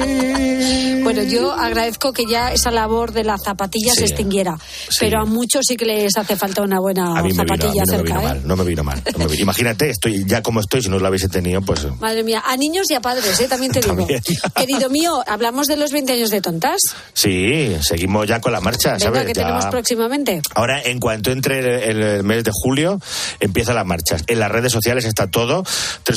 [1.02, 4.56] Bueno, yo agradezco que ya esa labor de la zapatilla se extinguiera.
[4.88, 4.96] Sí.
[5.00, 7.44] Pero a muchos sí que les hace falta una buena A mí me vino, a
[7.44, 8.24] mí zapatilla no me cerca, vino ¿eh?
[8.24, 9.02] mal, no me vino mal.
[9.12, 12.22] no me vino- Imagínate, estoy ya como estoy, si no lo hubiese tenido, pues Madre
[12.22, 13.46] mía, a niños y a padres, ¿eh?
[13.48, 13.94] también te digo.
[13.96, 14.22] También.
[14.56, 16.80] Querido mío, hablamos de los 20 años de tontas.
[17.12, 19.22] sí, seguimos ya con la marcha, Venga, ¿sabes?
[19.26, 20.40] que Ya- tenemos próximamente.
[20.54, 21.58] Ahora, en cuanto entre
[21.90, 23.00] el, el mes de julio,
[23.40, 24.24] empiezan las marchas.
[24.26, 25.64] En las redes sociales está todo,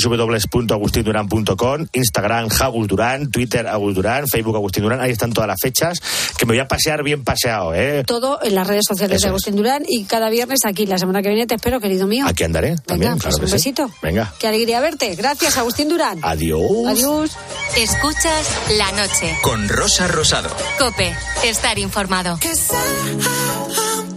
[0.04, 6.00] www.agustindurán.com, Instagram, Agus Durán, Twitter, Agus Durán, Facebook, Agustín Durán, ahí están todas las fechas,
[6.38, 8.04] que me voy a pasear bien paseado, ¿eh?
[8.06, 10.86] Todo en las redes sociales Eso de Agustín Durán y cada viernes aquí.
[10.86, 12.24] La semana que viene te espero, querido mío.
[12.28, 13.52] Aquí andaré, también, Venga, claro pues que un sí.
[13.54, 13.90] besito.
[14.02, 15.14] Venga, Qué alegría verte.
[15.14, 16.18] Gracias, Agustín Durán.
[16.22, 16.60] adiós.
[16.88, 17.30] Adiós.
[17.76, 19.36] Escuchas la noche.
[19.42, 20.48] Con Rosa Rosado.
[20.78, 22.38] Cope, estar informado.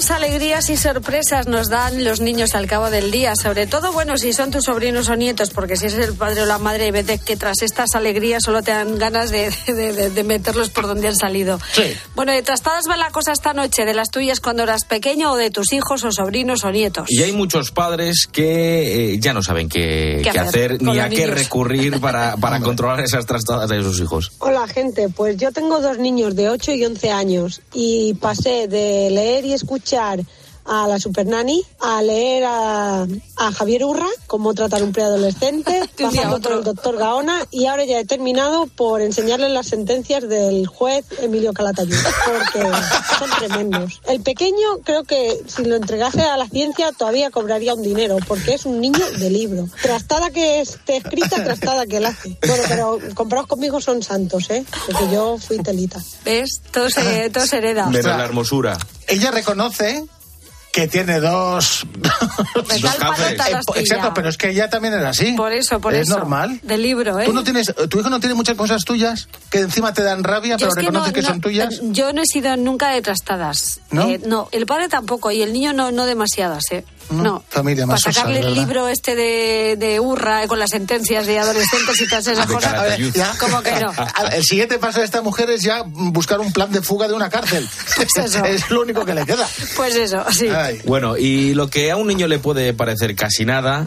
[0.00, 3.36] ¿Cuántas alegrías y sorpresas nos dan los niños al cabo del día?
[3.36, 6.46] Sobre todo, bueno, si son tus sobrinos o nietos, porque si es el padre o
[6.46, 10.08] la madre, hay veces que tras estas alegrías solo te dan ganas de, de- de-
[10.08, 11.60] de meterlos por donde han salido.
[12.14, 15.36] Bueno, de trastadas va la cosa esta noche, de las tuyas cuando eras pequeño o
[15.36, 17.04] de tus hijos o sobrinos o nietos.
[17.10, 20.98] Y hay muchos padres que eh, ya no saben qué, ¿Qué qué hacer hacer ni
[20.98, 21.38] a qué niños?
[21.42, 24.32] recurrir para, para controlar esas trastadas de sus hijos.
[24.38, 29.10] Hola gente, pues yo tengo dos niños de 8 y 11 años y pasé de
[29.10, 30.20] leer y escuchar escuchar
[30.64, 36.36] a la Super Nani a leer a, a Javier Urra, cómo tratar un preadolescente, pasando
[36.36, 36.50] otro.
[36.50, 41.04] por el doctor Gaona y ahora ya he terminado por enseñarles las sentencias del juez
[41.20, 41.96] Emilio Calatayud,
[42.26, 42.68] porque
[43.18, 44.00] son tremendos.
[44.08, 48.54] El pequeño creo que si lo entregase a la ciencia todavía cobraría un dinero, porque
[48.54, 49.68] es un niño de libro.
[49.82, 52.36] Trastada que esté escrita, trastada que la hace.
[52.46, 54.64] Bueno, pero comparados conmigo son santos, ¿eh?
[54.86, 56.00] Porque yo fui telita.
[56.24, 56.60] ¿Ves?
[56.72, 57.86] Todo se, todo se hereda.
[57.86, 58.78] Menos la hermosura.
[59.06, 60.04] Ella reconoce
[60.72, 61.86] que tiene dos.
[62.52, 63.80] Palo Eh.
[63.80, 65.32] Exacto, pero es que ella también era así.
[65.32, 66.16] Por eso, por es eso.
[66.18, 66.60] normal.
[66.62, 67.24] Del libro, ¿eh?
[67.24, 70.56] ¿Tú no tienes, ¿Tu hijo no tiene muchas cosas tuyas que encima te dan rabia,
[70.56, 71.80] Yo pero es que reconoces no- que no- son tuyas?
[71.82, 73.80] Yo no he sido nunca de trastadas.
[73.90, 74.08] ¿No?
[74.08, 76.84] Eh, no, el padre tampoco y el niño no, no demasiadas, ¿eh?
[77.10, 77.42] No.
[77.48, 81.26] Familia Para más sosa, sacarle el libro este de, de Urra eh, con las sentencias
[81.26, 82.72] de adolescentes y todas esas De cosas.
[82.72, 83.14] Calatayud.
[83.14, 83.32] Ya.
[83.38, 83.92] ¿Cómo que no?
[84.32, 87.28] El siguiente paso de esta mujer es ya buscar un plan de fuga de una
[87.28, 87.68] cárcel.
[88.16, 88.44] eso.
[88.44, 89.48] es lo único que le queda.
[89.76, 90.48] Pues eso, sí.
[90.84, 93.86] Bueno, y lo que a un niño le puede parecer casi nada,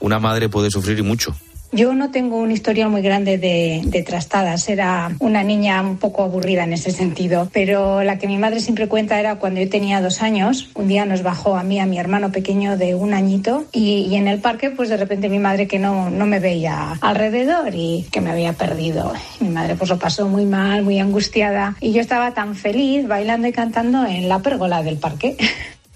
[0.00, 1.36] una madre puede sufrir y mucho.
[1.70, 4.68] Yo no tengo un historial muy grande de, de trastadas.
[4.68, 7.48] Era una niña un poco aburrida en ese sentido.
[7.52, 10.70] Pero la que mi madre siempre cuenta era cuando yo tenía dos años.
[10.74, 13.66] Un día nos bajó a mí, a mi hermano pequeño de un añito.
[13.72, 16.92] Y, y en el parque, pues de repente mi madre que no, no me veía
[17.02, 19.12] alrededor y que me había perdido.
[19.40, 21.76] Mi madre pues lo pasó muy mal, muy angustiada.
[21.80, 25.36] Y yo estaba tan feliz bailando y cantando en la pérgola del parque.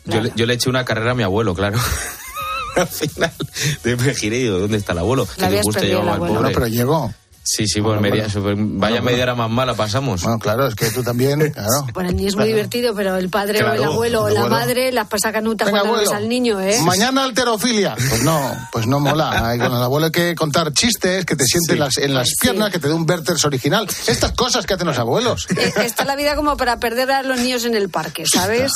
[0.04, 1.78] Yo, le, yo le eché una carrera a mi abuelo, claro.
[2.76, 3.32] Al final
[3.84, 5.26] me giré y digo, ¿dónde está el abuelo?
[5.36, 6.32] Le habías disgusto perdido llevaba al pobre.
[6.34, 7.14] Bueno, pero llegó.
[7.44, 9.02] Sí, sí, pues media, super- vaya bueno.
[9.02, 10.22] media hora más mala pasamos.
[10.22, 11.88] Bueno, claro, es que tú también, claro.
[11.92, 14.48] Bueno, el niño es muy divertido, pero el padre o el abuelo o la abuelo.
[14.56, 16.78] madre las pasa canutas Venga, cuando ves al niño, ¿eh?
[16.84, 17.96] Mañana alterofilia.
[17.96, 19.48] Pues no, pues no mola.
[19.48, 22.28] Ay, Con el abuelo hay que contar chistes, que te siente en las, en las
[22.40, 23.88] piernas, que te dé un Werther's original.
[24.06, 25.48] Estas cosas que hacen los abuelos.
[25.56, 28.70] Eh, Está la vida como para perder a los niños en el parque, ¿sabes?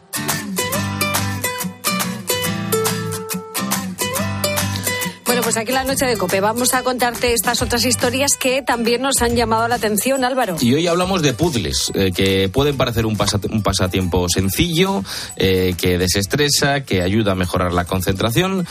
[5.44, 9.02] Pues aquí en la noche de Cope vamos a contarte estas otras historias que también
[9.02, 10.56] nos han llamado la atención, Álvaro.
[10.62, 15.04] Y hoy hablamos de puzzles, eh, que pueden parecer un, pasat- un pasatiempo sencillo,
[15.36, 18.66] eh, que desestresa, que ayuda a mejorar la concentración,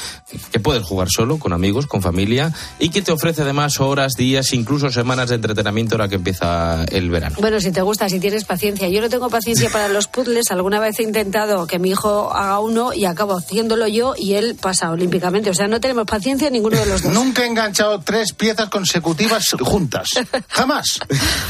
[0.51, 4.53] que puedes jugar solo, con amigos, con familia, y que te ofrece además horas, días,
[4.55, 7.37] incluso semanas de entretenimiento ahora que empieza el verano.
[7.41, 8.89] Bueno, si te gusta, si tienes paciencia.
[8.89, 10.51] Yo no tengo paciencia para los puzzles.
[10.51, 14.57] Alguna vez he intentado que mi hijo haga uno y acabo haciéndolo yo y él
[14.61, 15.51] pasa olímpicamente.
[15.51, 17.13] O sea, no tenemos paciencia ninguno de los dos.
[17.13, 20.09] Nunca he enganchado tres piezas consecutivas juntas.
[20.49, 20.99] Jamás.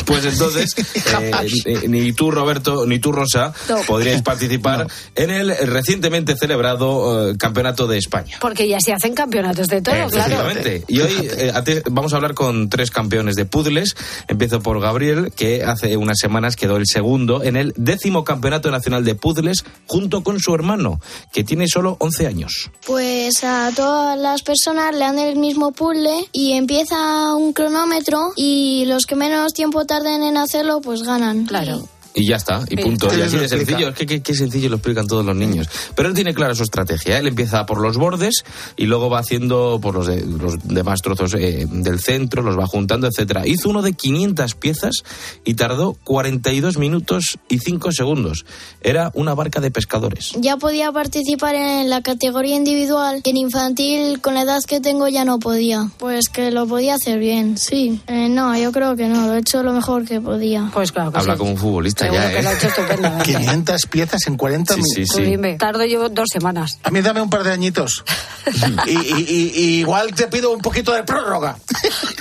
[0.07, 0.75] Pues entonces,
[1.65, 3.81] eh, ni- ni tú, Roberto, ni tú, Rosa, No.
[3.83, 8.39] podríais participar en el recientemente celebrado eh, Campeonato de España.
[8.41, 10.09] Porque ya se hacen campeonatos de todo, claro.
[10.49, 10.85] Efectivamente.
[10.89, 13.95] Y hoy eh, vamos a hablar con tres campeones de puzzles.
[14.29, 19.05] Empiezo por Gabriel, que hace unas semanas quedó el segundo en el décimo Campeonato Nacional
[19.05, 21.01] de Puzzles junto con su hermano,
[21.33, 22.71] que tiene solo 11 años.
[22.87, 28.85] Pues a todas las personas le dan el mismo puzzle y empieza un cronómetro y
[28.87, 31.45] los que menos tiempo tarden en hacerlo pues ganan.
[31.45, 31.89] Claro.
[32.15, 32.83] Y ya está, y Sí.
[32.83, 33.09] punto.
[33.11, 33.89] Sí, Y así de sencillo.
[33.89, 35.67] Es que qué- qué sencillo lo explican todos los niños.
[35.95, 37.19] Pero él tiene clara su estrategia.
[37.19, 38.45] Él empieza por los bordes
[38.77, 42.67] y luego va haciendo por los, de- los demás trozos eh, del centro, los va
[42.67, 43.47] juntando, etcétera.
[43.47, 45.05] Hizo uno de 500 piezas
[45.45, 48.45] y tardó 42 minutos y 5 segundos.
[48.83, 50.33] Era una barca de pescadores.
[50.37, 53.23] Ya podía participar en la categoría individual.
[53.25, 55.89] En infantil, con la edad que tengo, ya no podía.
[55.99, 58.01] Pues que lo podía hacer bien, sí.
[58.07, 59.27] Eh, no, yo creo que no.
[59.27, 60.71] Lo he hecho lo mejor que podía.
[60.75, 62.57] Pues claro Habla como un futbolista Seguro ya, que lo ha ¿eh?
[62.57, 63.25] hecho estupendamente.
[63.33, 65.17] 500 piezas en 40 Sí, minutos.
[65.17, 65.31] sí, sí.
[65.31, 65.55] dime.
[65.57, 66.79] Tardo yo dos semanas.
[66.83, 68.05] A mí dame un par de añitos.
[68.87, 71.57] y, y- y- y igual te pido un poquito de prórroga.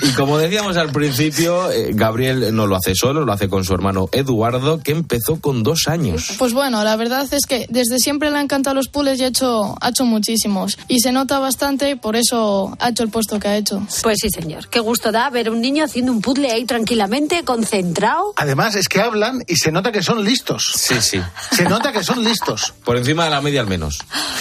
[0.02, 3.74] Y como decíamos al principio, eh, Gabriel no lo hace solo, lo hace con su
[3.74, 6.34] hermano Eduardo, que empezó con dos años.
[6.38, 9.28] Pues bueno, la verdad es que desde siempre le han encantado los puzzles y ha
[9.28, 10.78] hecho, ha hecho muchísimos.
[10.88, 13.82] Y se nota bastante, por eso ha hecho el puesto que ha hecho.
[14.04, 14.68] Pues sí, señor.
[14.70, 18.34] Qué gusto da ver un niño haciendo un puzzle ahí tranquilamente, concentrado.
[18.38, 20.72] Además, es que hablan y se nota que son listos.
[20.76, 21.22] Sí, sí.
[21.56, 22.74] Se nota que son listos.
[22.84, 24.00] Por encima de la media al menos.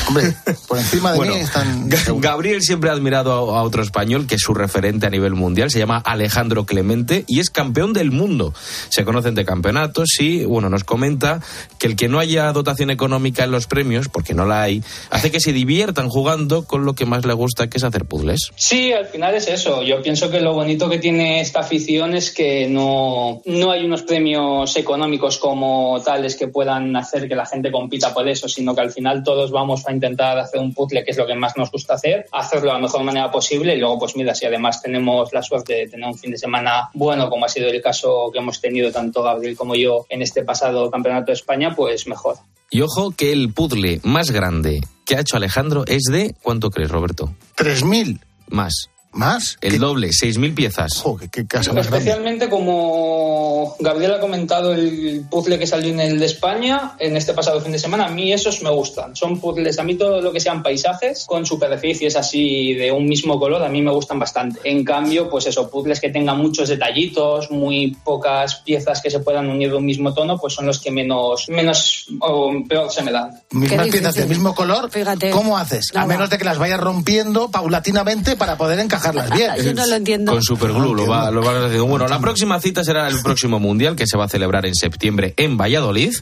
[0.08, 0.34] Hombre,
[0.68, 1.88] por encima de Bueno, mí están...
[1.90, 5.34] Ga- Gabriel siempre ha admirado a, a otro español que es su referente a nivel
[5.34, 8.52] mundial, se llama Alejandro Clemente y es campeón del mundo.
[8.88, 11.40] Se conocen de campeonatos y, bueno, nos comenta
[11.78, 15.30] que el que no haya dotación económica en los premios, porque no la hay, hace
[15.30, 18.50] que se diviertan jugando con lo que más le gusta, que es hacer puzzles.
[18.56, 19.82] Sí, al final es eso.
[19.82, 24.02] Yo pienso que lo bonito que tiene esta afición es que no, no hay unos
[24.02, 28.80] premios económicos como tales que puedan hacer que la gente compita por eso, sino que
[28.80, 31.70] al final todos vamos a intentar hacer un puzzle, que es lo que más nos
[31.70, 35.32] gusta hacer, hacerlo de la mejor manera posible y luego, pues mira, si además tenemos
[35.32, 38.38] la suerte de tener un fin de semana bueno, como ha sido el caso que
[38.38, 42.36] hemos tenido tanto Gabriel como yo en este pasado Campeonato de España, pues mejor.
[42.70, 46.90] Y ojo que el puzzle más grande que ha hecho Alejandro es de, ¿cuánto crees,
[46.90, 47.34] Roberto?
[47.56, 48.20] 3.000.
[48.48, 48.90] Más.
[49.12, 49.58] ¿Más?
[49.60, 51.02] El doble, 6.000 piezas.
[51.32, 51.98] qué casa más grande.
[51.98, 57.34] Especialmente como Gabriel ha comentado el puzzle que salió en el de España en este
[57.34, 59.16] pasado fin de semana, a mí esos me gustan.
[59.16, 63.38] Son puzzles, a mí todo lo que sean paisajes con superficies así de un mismo
[63.38, 64.60] color, a mí me gustan bastante.
[64.64, 69.48] En cambio, pues eso, puzzles que tengan muchos detallitos, muy pocas piezas que se puedan
[69.48, 73.10] unir de un mismo tono, pues son los que menos, menos o peor se me
[73.10, 73.30] dan.
[73.50, 74.90] Mismas piezas del mismo color.
[74.90, 75.30] Fíjate.
[75.30, 75.90] ¿Cómo haces?
[75.94, 79.50] A menos de que las vayas rompiendo paulatinamente para poder encajarlas bien.
[79.64, 80.32] Yo no lo entiendo.
[80.32, 81.86] Con superglue lo va, lo va haciendo.
[81.86, 85.34] Bueno, la próxima cita será el próximo mundial que se va a celebrar en septiembre
[85.36, 86.14] en Valladolid.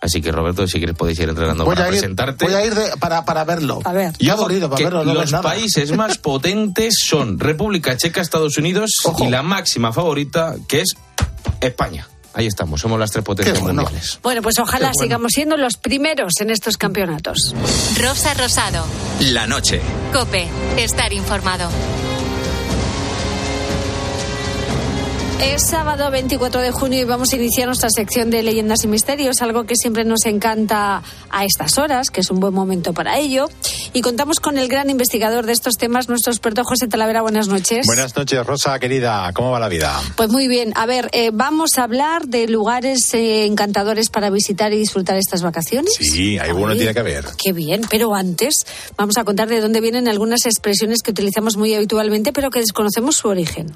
[0.00, 2.44] Así que Roberto, si quieres podéis ir entrenando Voy para a ir, presentarte.
[2.44, 3.80] voy a ir de- para, para verlo.
[3.84, 4.12] A ver.
[4.18, 5.42] Y aburrido para verlo, no los nada.
[5.42, 10.94] países más potentes son República Checa, Estados Unidos y la máxima favorita que es
[11.60, 12.06] España.
[12.36, 14.18] Ahí estamos, somos las tres potencias mundiales.
[14.20, 15.02] Bueno, pues ojalá bueno.
[15.04, 17.54] sigamos siendo los primeros en estos campeonatos.
[18.00, 18.84] Rosa Rosado.
[19.20, 19.80] La noche.
[20.12, 21.70] Cope, estar informado.
[25.52, 29.42] Es sábado 24 de junio y vamos a iniciar nuestra sección de leyendas y misterios,
[29.42, 33.50] algo que siempre nos encanta a estas horas, que es un buen momento para ello.
[33.92, 37.20] Y contamos con el gran investigador de estos temas, nuestro experto José Talavera.
[37.20, 37.86] Buenas noches.
[37.86, 39.30] Buenas noches, Rosa, querida.
[39.34, 40.00] ¿Cómo va la vida?
[40.16, 40.72] Pues muy bien.
[40.76, 45.42] A ver, eh, vamos a hablar de lugares eh, encantadores para visitar y disfrutar estas
[45.42, 45.92] vacaciones.
[45.94, 47.26] Sí, hay bueno tiene que ver.
[47.36, 48.54] Qué bien, pero antes
[48.96, 53.16] vamos a contar de dónde vienen algunas expresiones que utilizamos muy habitualmente, pero que desconocemos
[53.16, 53.74] su origen.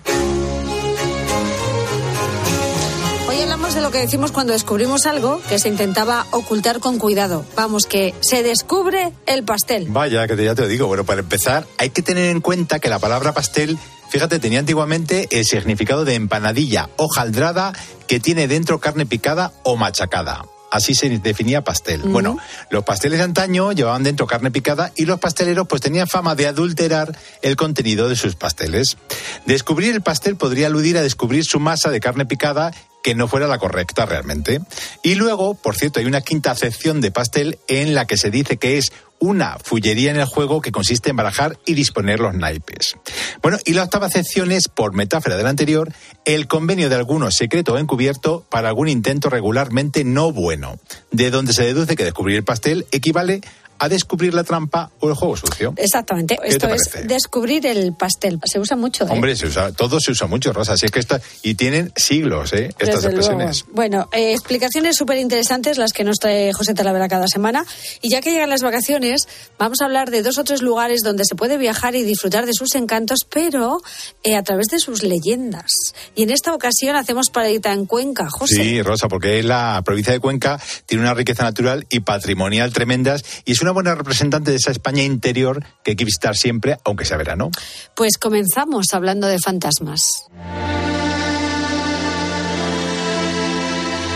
[3.38, 7.44] Hoy hablamos de lo que decimos cuando descubrimos algo que se intentaba ocultar con cuidado.
[7.54, 9.86] Vamos, que se descubre el pastel.
[9.88, 10.88] Vaya, que te- ya te lo digo.
[10.88, 13.78] Bueno, para empezar, hay que tener en cuenta que la palabra pastel,
[14.10, 17.72] fíjate, tenía antiguamente el significado de empanadilla hojaldrada
[18.08, 20.44] que tiene dentro carne picada o machacada.
[20.70, 22.02] Así se definía pastel.
[22.02, 22.36] Bueno,
[22.68, 26.46] los pasteles de antaño llevaban dentro carne picada y los pasteleros pues tenían fama de
[26.46, 28.98] adulterar el contenido de sus pasteles.
[29.46, 32.72] Descubrir el pastel podría aludir a descubrir su masa de carne picada
[33.08, 34.60] que no fuera la correcta realmente.
[35.02, 38.58] Y luego, por cierto, hay una quinta acepción de pastel en la que se dice
[38.58, 42.96] que es una fullería en el juego que consiste en barajar y disponer los naipes.
[43.40, 45.90] Bueno, y la octava acepción es, por metáfora del anterior,
[46.26, 50.78] el convenio de alguno secreto o encubierto para algún intento regularmente no bueno,
[51.10, 53.40] de donde se deduce que descubrir el pastel equivale
[53.78, 55.74] a descubrir la trampa o el juego sucio.
[55.76, 56.38] Exactamente.
[56.42, 58.38] ¿Qué Esto es descubrir el pastel.
[58.44, 59.04] Se usa mucho.
[59.04, 59.08] ¿eh?
[59.10, 60.72] Hombre, se usa, todo se usa mucho, Rosa.
[60.74, 62.68] Así es que está, y tienen siglos, ¿eh?
[62.78, 63.18] Estas Desde luego.
[63.18, 63.64] expresiones.
[63.72, 67.64] Bueno, eh, explicaciones súper interesantes las que nos trae José Talavera cada semana.
[68.02, 71.24] Y ya que llegan las vacaciones, vamos a hablar de dos o tres lugares donde
[71.24, 73.80] se puede viajar y disfrutar de sus encantos, pero
[74.22, 75.70] eh, a través de sus leyendas.
[76.14, 78.56] Y en esta ocasión hacemos paradita en Cuenca, José.
[78.56, 83.52] Sí, Rosa, porque la provincia de Cuenca tiene una riqueza natural y patrimonial tremendas y
[83.52, 87.16] es una buena representante de esa España interior que hay que visitar siempre, aunque sea
[87.16, 87.50] verano.
[87.94, 90.28] Pues comenzamos hablando de fantasmas.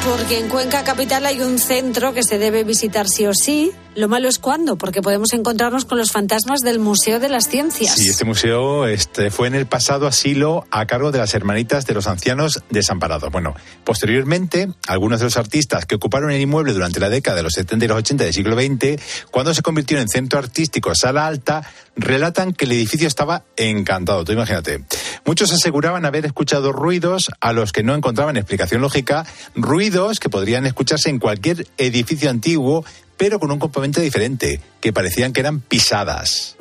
[0.04, 3.72] Porque en Cuenca Capital hay un centro que se debe visitar sí o sí.
[3.94, 7.96] Lo malo es cuándo, porque podemos encontrarnos con los fantasmas del Museo de las Ciencias.
[7.96, 11.92] Sí, este museo este, fue en el pasado asilo a cargo de las hermanitas de
[11.92, 13.30] los ancianos desamparados.
[13.30, 17.52] Bueno, posteriormente, algunos de los artistas que ocuparon el inmueble durante la década de los
[17.52, 21.62] 70 y los 80 del siglo XX, cuando se convirtió en centro artístico Sala Alta,
[21.94, 24.24] relatan que el edificio estaba encantado.
[24.24, 24.84] Tú imagínate.
[25.26, 30.66] Muchos aseguraban haber escuchado ruidos a los que no encontraban explicación lógica, ruidos que podrían
[30.66, 32.84] escucharse en cualquier edificio antiguo,
[33.22, 36.56] pero con un componente diferente, que parecían que eran pisadas.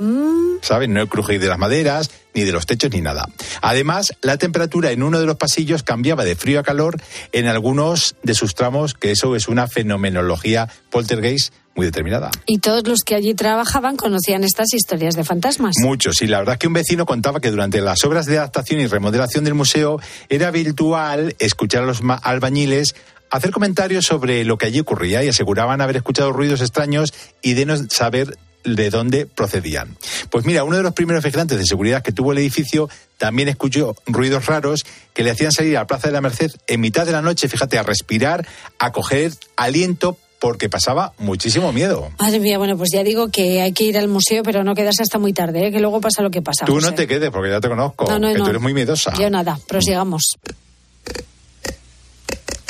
[0.62, 0.94] ¿saben?
[0.94, 3.28] No el crujir de las maderas, ni de los techos, ni nada.
[3.64, 7.02] Además, la temperatura en uno de los pasillos cambiaba de frío a calor
[7.32, 12.30] en algunos de sus tramos, que eso es una fenomenología poltergeist muy determinada.
[12.46, 15.74] Y todos los que allí trabajaban conocían estas historias de fantasmas.
[15.80, 18.82] Muchos, y la verdad es que un vecino contaba que durante las obras de adaptación
[18.82, 20.00] y remodelación del museo
[20.30, 22.94] era habitual escuchar a los albañiles
[23.32, 27.66] hacer comentarios sobre lo que allí ocurría y aseguraban haber escuchado ruidos extraños y de
[27.66, 29.98] no saber de dónde procedían.
[30.30, 33.96] Pues mira, uno de los primeros vigilantes de seguridad que tuvo el edificio también escuchó
[34.06, 37.12] ruidos raros que le hacían salir a la Plaza de la Merced en mitad de
[37.12, 42.12] la noche, fíjate, a respirar, a coger aliento porque pasaba muchísimo miedo.
[42.20, 45.04] Madre mía, bueno, pues ya digo que hay que ir al museo, pero no quedarse
[45.04, 45.72] hasta muy tarde, ¿eh?
[45.72, 46.66] que luego pasa lo que pasa.
[46.66, 46.88] Tú José.
[46.90, 48.44] no te quedes porque ya te conozco, No, no, que no.
[48.44, 49.14] tú eres muy miedosa.
[49.20, 50.38] Yo nada, prosigamos.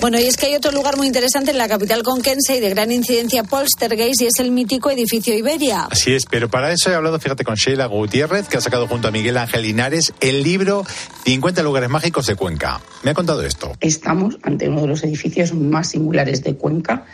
[0.02, 2.72] Bueno, y es que hay otro lugar muy interesante en la capital conquense y de
[2.72, 5.88] gran incidencia poltergeist y es el mítico edificio Iberia.
[5.92, 9.10] Así es, pero para eso he hablado, fíjate, con Sheila Gutiérrez, que ha sacado junto
[9.10, 10.88] a Miguel Ángel Linares el libro
[11.26, 12.82] 50 lugares mágicos de Cuenca.
[13.04, 13.74] Me ha contado esto.
[13.80, 17.06] Estamos ante uno de los edificios más singulares de Cuenca,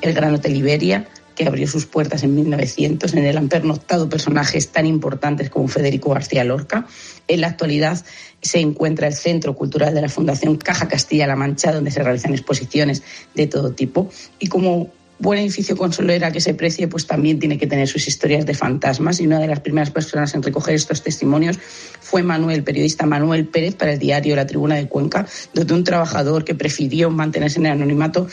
[0.00, 3.14] el Gran Hotel Iberia, que abrió sus puertas en 1900.
[3.14, 6.86] En él han pernoctado personajes tan importantes como Federico García Lorca.
[7.28, 8.04] En la actualidad
[8.42, 13.02] se encuentra el Centro Cultural de la Fundación Caja Castilla-La Mancha, donde se realizan exposiciones
[13.34, 14.10] de todo tipo.
[14.38, 18.44] Y como buen edificio consolera que se precie, pues también tiene que tener sus historias
[18.46, 19.20] de fantasmas.
[19.20, 21.58] Y una de las primeras personas en recoger estos testimonios
[22.00, 26.44] fue Manuel, periodista Manuel Pérez, para el diario La Tribuna de Cuenca, donde un trabajador
[26.44, 28.28] que prefirió mantenerse en el anonimato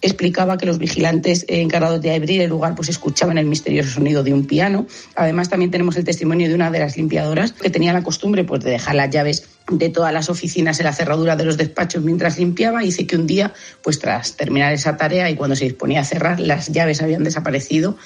[0.00, 4.32] explicaba que los vigilantes encargados de abrir el lugar pues escuchaban el misterioso sonido de
[4.32, 4.86] un piano.
[5.16, 8.62] Además también tenemos el testimonio de una de las limpiadoras que tenía la costumbre pues
[8.62, 12.38] de dejar las llaves de todas las oficinas en la cerradura de los despachos mientras
[12.38, 16.00] limpiaba y dice que un día pues tras terminar esa tarea y cuando se disponía
[16.00, 17.96] a cerrar las llaves habían desaparecido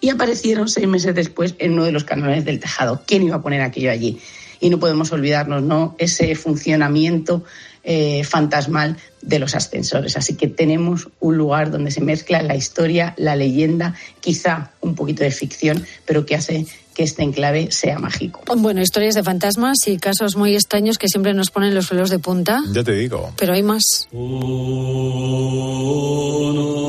[0.00, 3.02] y aparecieron seis meses después en uno de los canales del tejado.
[3.06, 4.20] ¿Quién iba a poner aquello allí?
[4.62, 5.96] y no podemos olvidarnos, ¿no?
[5.98, 7.42] Ese funcionamiento
[7.84, 10.16] eh, fantasmal de los ascensores.
[10.16, 15.24] Así que tenemos un lugar donde se mezcla la historia, la leyenda, quizá un poquito
[15.24, 18.42] de ficción, pero que hace que este enclave sea mágico.
[18.56, 22.18] Bueno, historias de fantasmas y casos muy extraños que siempre nos ponen los pelos de
[22.18, 22.62] punta.
[22.72, 23.32] Ya te digo.
[23.36, 24.08] Pero hay más.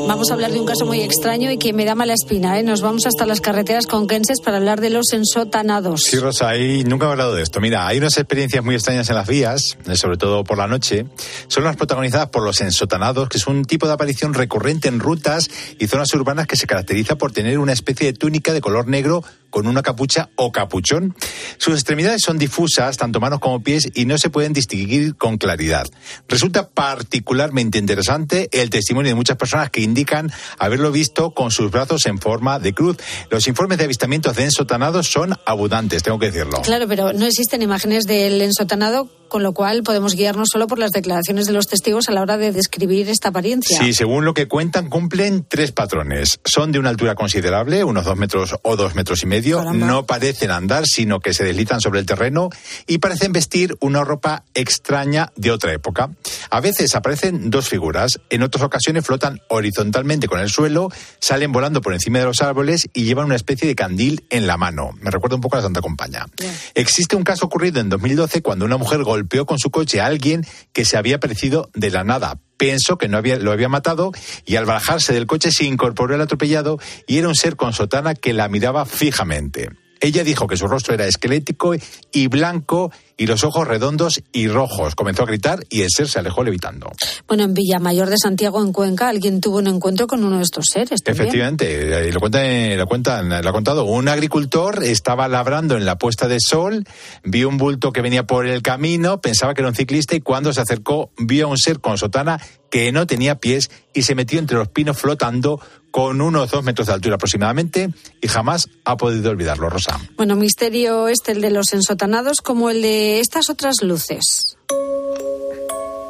[0.07, 2.59] Vamos a hablar de un caso muy extraño y que me da mala espina.
[2.59, 2.63] ¿eh?
[2.63, 6.01] Nos vamos hasta las carreteras conquenses para hablar de los ensotanados.
[6.03, 7.59] Sí, Rosa, ahí nunca he hablado de esto.
[7.61, 11.05] Mira, hay unas experiencias muy extrañas en las vías, eh, sobre todo por la noche.
[11.47, 15.49] Son las protagonizadas por los ensotanados, que es un tipo de aparición recurrente en rutas
[15.79, 19.23] y zonas urbanas que se caracteriza por tener una especie de túnica de color negro
[19.53, 21.15] con una capucha o capuchón.
[21.59, 25.85] Sus extremidades son difusas, tanto manos como pies, y no se pueden distinguir con claridad.
[26.27, 32.07] Resulta particularmente interesante el testimonio de muchas personas que indican haberlo visto con sus brazos
[32.07, 32.97] en forma de cruz.
[33.29, 36.63] Los informes de avistamientos de ensotanados son abundantes, tengo que decirlo.
[36.63, 40.91] Claro, pero no existen imágenes del ensotanado, con lo cual podemos guiarnos solo por las
[40.91, 43.79] declaraciones de los testigos a la hora de describir esta apariencia.
[43.79, 46.39] Sí, según lo que cuentan, cumplen tres patrones.
[46.45, 49.73] Son de una altura considerable, unos dos metros o dos metros y medio.
[49.73, 52.49] No parecen andar, sino que se deslizan sobre el terreno
[52.85, 56.11] y parecen vestir una ropa extraña de otra época.
[56.51, 61.81] A veces aparecen dos figuras, en otras ocasiones flotan horizontalmente con el suelo, salen volando
[61.81, 64.91] por encima de los árboles y llevan una especie de candil en la mano.
[65.01, 66.27] Me recuerda un poco a la Santa Compañía.
[66.75, 70.45] Existe un caso ocurrido en 2012 cuando una mujer golpeó con su coche a alguien
[70.71, 72.39] que se había aparecido de la nada.
[72.57, 74.11] Pensó que no había, lo había matado
[74.45, 78.15] y al bajarse del coche se incorporó el atropellado y era un ser con sotana
[78.15, 79.69] que la miraba fijamente.
[79.99, 81.75] Ella dijo que su rostro era esquelético
[82.11, 84.95] y blanco y los ojos redondos y rojos.
[84.95, 86.91] Comenzó a gritar y el ser se alejó levitando.
[87.27, 90.67] Bueno, en Villamayor de Santiago, en Cuenca, alguien tuvo un encuentro con uno de estos
[90.67, 91.01] seres.
[91.03, 91.27] también.
[91.27, 93.85] Efectivamente, eh, lo cuentan, lo cuentan, lo ha contado.
[93.85, 96.85] Un agricultor estaba labrando en la puesta de sol,
[97.23, 100.53] vio un bulto que venía por el camino, pensaba que era un ciclista y cuando
[100.53, 102.39] se acercó vio a un ser con sotana
[102.69, 105.59] que no tenía pies y se metió entre los pinos flotando
[105.93, 109.99] con unos dos metros de altura aproximadamente y jamás ha podido olvidarlo, Rosa.
[110.17, 114.57] Bueno, misterio este, el de los ensotanados, como el de estas otras luces.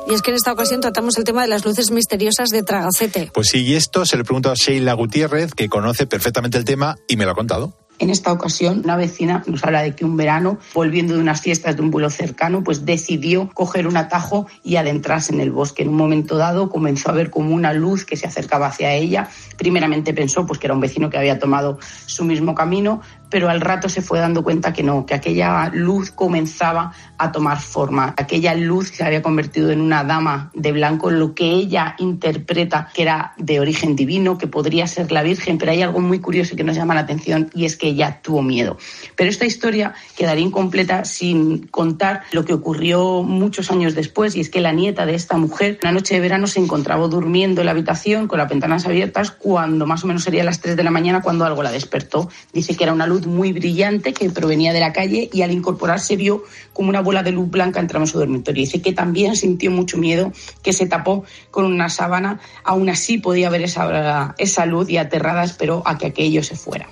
[0.07, 3.29] Y es que en esta ocasión tratamos el tema de las luces misteriosas de Tragacete.
[3.33, 6.95] Pues sí, y esto se lo pregunto a Sheila Gutiérrez, que conoce perfectamente el tema
[7.09, 7.77] y me lo ha contado.
[7.99, 11.75] En esta ocasión, una vecina nos habla de que un verano, volviendo de unas fiestas
[11.75, 15.83] de un vuelo cercano, pues decidió coger un atajo y adentrarse en el bosque.
[15.83, 19.29] En un momento dado comenzó a ver como una luz que se acercaba hacia ella.
[19.57, 23.01] Primeramente pensó pues que era un vecino que había tomado su mismo camino,
[23.33, 27.59] pero al rato se fue dando cuenta que no, que aquella luz comenzaba a tomar
[27.59, 28.13] forma.
[28.15, 33.01] Aquella luz se había convertido en una dama de blanco, lo que ella interpreta que
[33.01, 36.63] era de origen divino, que podría ser la Virgen, pero hay algo muy curioso que
[36.63, 38.77] nos llama la atención y es que ella tuvo miedo.
[39.15, 44.51] Pero esta historia quedaría incompleta sin contar lo que ocurrió muchos años después y es
[44.51, 47.71] que la nieta de esta mujer, una noche de verano, se encontraba durmiendo en la
[47.71, 51.23] habitación con las ventanas abiertas cuando más o menos sería las 3 de la mañana
[51.23, 52.29] cuando algo la despertó.
[52.53, 56.15] Dice que era una luz muy brillante que provenía de la calle y al incorporarse
[56.15, 56.43] vio
[56.73, 58.61] como una bola de luz blanca entraba en su dormitorio.
[58.61, 62.39] Dice que también sintió mucho miedo, que se tapó con una sábana.
[62.63, 66.87] Aún así podía ver esa, esa luz y aterrada esperó a que aquello se fuera.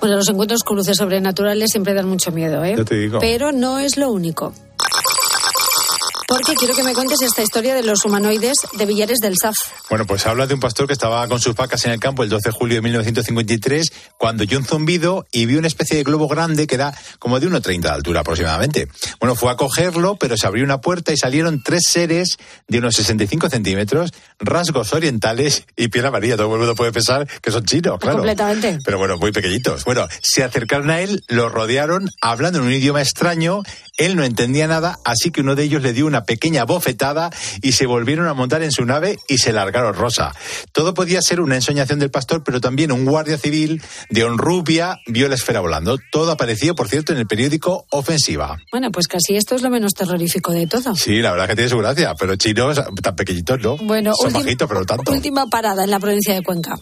[0.00, 2.74] Bueno, los encuentros con luces sobrenaturales siempre dan mucho miedo, ¿eh?
[2.76, 3.18] Ya te digo.
[3.18, 4.54] Pero no es lo único.
[6.30, 9.56] Porque quiero que me cuentes esta historia de los humanoides de Villares del Saf.
[9.88, 12.28] Bueno, pues habla de un pastor que estaba con sus vacas en el campo el
[12.28, 16.28] 12 de julio de 1953 cuando oyó un zumbido y vio una especie de globo
[16.28, 18.86] grande que era como de 1,30 de altura aproximadamente.
[19.18, 22.36] Bueno, fue a cogerlo, pero se abrió una puerta y salieron tres seres
[22.68, 26.36] de unos 65 centímetros, rasgos orientales y piel amarilla.
[26.36, 28.18] Todo el mundo puede pensar que son chinos, claro.
[28.18, 28.78] Completamente.
[28.84, 29.84] Pero bueno, muy pequeñitos.
[29.84, 33.64] Bueno, se acercaron a él, lo rodearon, hablando en un idioma extraño.
[33.96, 37.30] Él no entendía nada, así que uno de ellos le dio una pequeña bofetada
[37.62, 40.34] y se volvieron a montar en su nave y se largaron rosa.
[40.72, 45.28] Todo podía ser una ensoñación del pastor, pero también un guardia civil de Honrubia vio
[45.28, 45.98] la esfera volando.
[46.12, 48.58] Todo apareció, por cierto, en el periódico Ofensiva.
[48.72, 50.94] Bueno, pues casi esto es lo menos terrorífico de todo.
[50.96, 53.76] Sí, la verdad que tiene su gracia, pero chinos tan pequeñitos, ¿no?
[53.78, 55.10] Bueno, Son últim- bajitos, pero tanto.
[55.12, 56.76] Última parada en la provincia de Cuenca.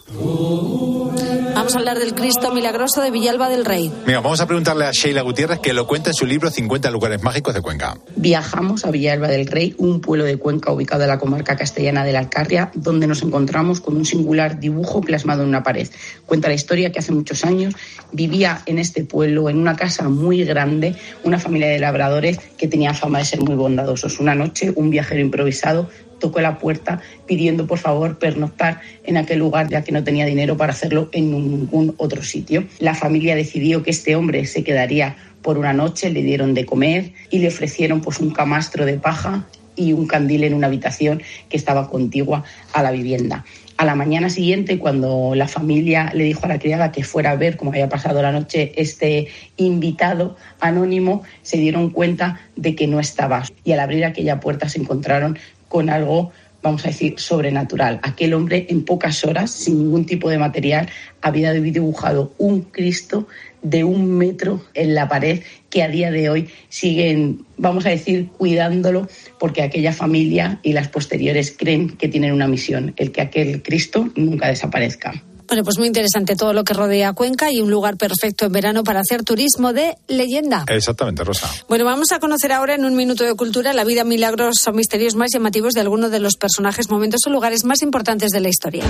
[1.55, 3.91] Vamos a hablar del Cristo Milagroso de Villalba del Rey.
[4.05, 7.21] Mira, vamos a preguntarle a Sheila Gutiérrez que lo cuenta en su libro 50 lugares
[7.21, 7.97] mágicos de Cuenca.
[8.15, 12.13] Viajamos a Villalba del Rey, un pueblo de Cuenca ubicado en la comarca castellana de
[12.13, 15.87] la Alcarria, donde nos encontramos con un singular dibujo plasmado en una pared.
[16.25, 17.75] Cuenta la historia que hace muchos años
[18.11, 22.93] vivía en este pueblo, en una casa muy grande, una familia de labradores que tenía
[22.93, 24.19] fama de ser muy bondadosos.
[24.19, 25.89] Una noche, un viajero improvisado
[26.19, 30.57] tocó la puerta pidiendo por favor pernoctar en aquel lugar ya que no tenía dinero
[30.57, 32.65] para hacerlo en ningún otro sitio.
[32.79, 37.13] La familia decidió que este hombre se quedaría por una noche, le dieron de comer
[37.29, 41.57] y le ofrecieron pues un camastro de paja y un candil en una habitación que
[41.57, 42.43] estaba contigua
[42.73, 43.45] a la vivienda.
[43.77, 47.35] A la mañana siguiente, cuando la familia le dijo a la criada que fuera a
[47.37, 52.99] ver cómo había pasado la noche este invitado anónimo, se dieron cuenta de que no
[52.99, 53.43] estaba.
[53.63, 55.39] Y al abrir aquella puerta se encontraron
[55.69, 57.99] con algo vamos a decir, sobrenatural.
[58.03, 60.89] Aquel hombre en pocas horas, sin ningún tipo de material,
[61.21, 63.27] había dibujado un Cristo
[63.61, 68.29] de un metro en la pared que a día de hoy siguen, vamos a decir,
[68.37, 69.07] cuidándolo
[69.39, 74.09] porque aquella familia y las posteriores creen que tienen una misión, el que aquel Cristo
[74.15, 75.23] nunca desaparezca.
[75.49, 78.83] Bueno, pues muy interesante todo lo que rodea Cuenca y un lugar perfecto en verano
[78.83, 80.63] para hacer turismo de leyenda.
[80.69, 81.49] Exactamente, Rosa.
[81.67, 85.15] Bueno, vamos a conocer ahora en un minuto de cultura la vida, milagros o misterios
[85.15, 88.83] más llamativos de algunos de los personajes, momentos o lugares más importantes de la historia.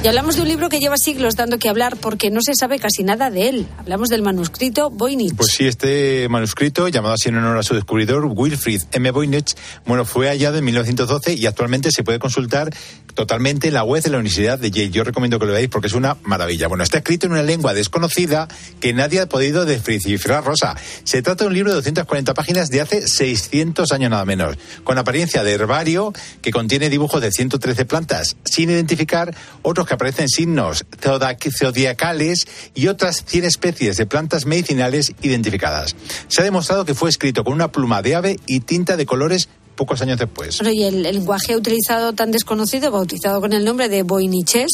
[0.00, 2.78] Y hablamos de un libro que lleva siglos dando que hablar porque no se sabe
[2.78, 3.66] casi nada de él.
[3.78, 5.34] Hablamos del manuscrito Voynich.
[5.34, 9.10] Pues sí, este manuscrito, llamado así en honor a su descubridor, Wilfried M.
[9.10, 12.70] Voynich, bueno, fue hallado en 1912 y actualmente se puede consultar
[13.14, 14.90] totalmente en la web de la Universidad de Yale.
[14.90, 16.68] Yo recomiendo que lo veáis porque es una maravilla.
[16.68, 18.46] Bueno, está escrito en una lengua desconocida
[18.78, 20.76] que nadie ha podido descifrar, Rosa.
[21.02, 24.96] Se trata de un libro de 240 páginas de hace 600 años nada menos, con
[24.96, 30.84] apariencia de herbario que contiene dibujos de 113 plantas, sin identificar otros que aparecen signos
[31.00, 35.96] zodiacales y otras 100 especies de plantas medicinales identificadas.
[36.28, 39.48] Se ha demostrado que fue escrito con una pluma de ave y tinta de colores
[39.74, 40.58] pocos años después.
[40.58, 44.72] Bueno, y el, el lenguaje utilizado tan desconocido, bautizado con el nombre de Voiniches,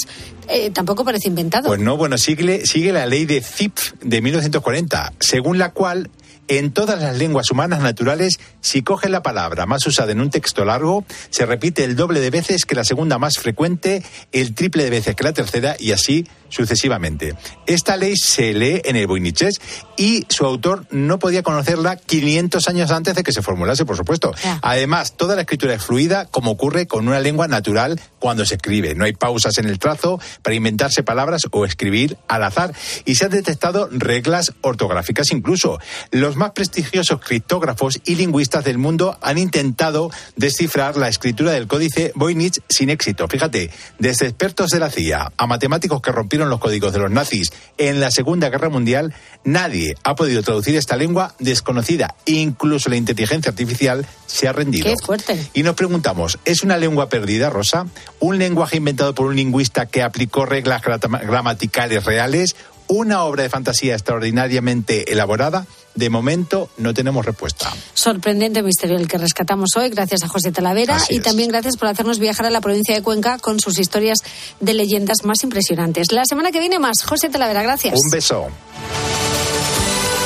[0.48, 1.68] eh, tampoco parece inventado.
[1.68, 6.10] Pues no, bueno, sigue, sigue la ley de Zipf de 1940, según la cual
[6.48, 10.64] en todas las lenguas humanas naturales, si coges la palabra más usada en un texto
[10.64, 14.90] largo, se repite el doble de veces que la segunda más frecuente, el triple de
[14.90, 17.34] veces que la tercera y así sucesivamente.
[17.66, 19.60] Esta ley se lee en el Voiniches
[19.96, 24.32] y su autor no podía conocerla 500 años antes de que se formulase, por supuesto.
[24.62, 28.94] Además, toda la escritura es fluida, como ocurre con una lengua natural cuando se escribe.
[28.94, 32.72] No hay pausas en el trazo para inventarse palabras o escribir al azar.
[33.04, 35.78] Y se han detectado reglas ortográficas incluso.
[36.10, 42.12] Los más prestigiosos criptógrafos y lingüistas del mundo han intentado descifrar la escritura del códice
[42.14, 43.28] Voynich sin éxito.
[43.28, 47.52] Fíjate, desde expertos de la CIA a matemáticos que rompieron los códigos de los nazis
[47.78, 49.14] en la Segunda Guerra Mundial,
[49.44, 52.14] nadie ha podido traducir esta lengua desconocida.
[52.26, 54.84] Incluso la inteligencia artificial se ha rendido.
[54.84, 55.46] Qué fuerte.
[55.54, 57.86] Y nos preguntamos, ¿es una lengua perdida, Rosa?
[58.20, 62.56] ¿Un lenguaje inventado por un lingüista que aplicó reglas gramaticales reales?
[62.86, 65.66] ¿Una obra de fantasía extraordinariamente elaborada?
[65.94, 67.72] De momento no tenemos respuesta.
[67.94, 71.22] Sorprendente misterio el que rescatamos hoy, gracias a José Talavera Así y es.
[71.22, 74.18] también gracias por hacernos viajar a la provincia de Cuenca con sus historias
[74.60, 76.10] de leyendas más impresionantes.
[76.10, 77.94] La semana que viene más, José Talavera, gracias.
[77.94, 78.46] Un beso.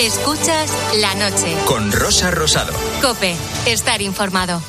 [0.00, 1.56] Escuchas la noche.
[1.66, 2.72] Con Rosa Rosado.
[3.02, 3.34] Cope,
[3.66, 4.62] estar informado.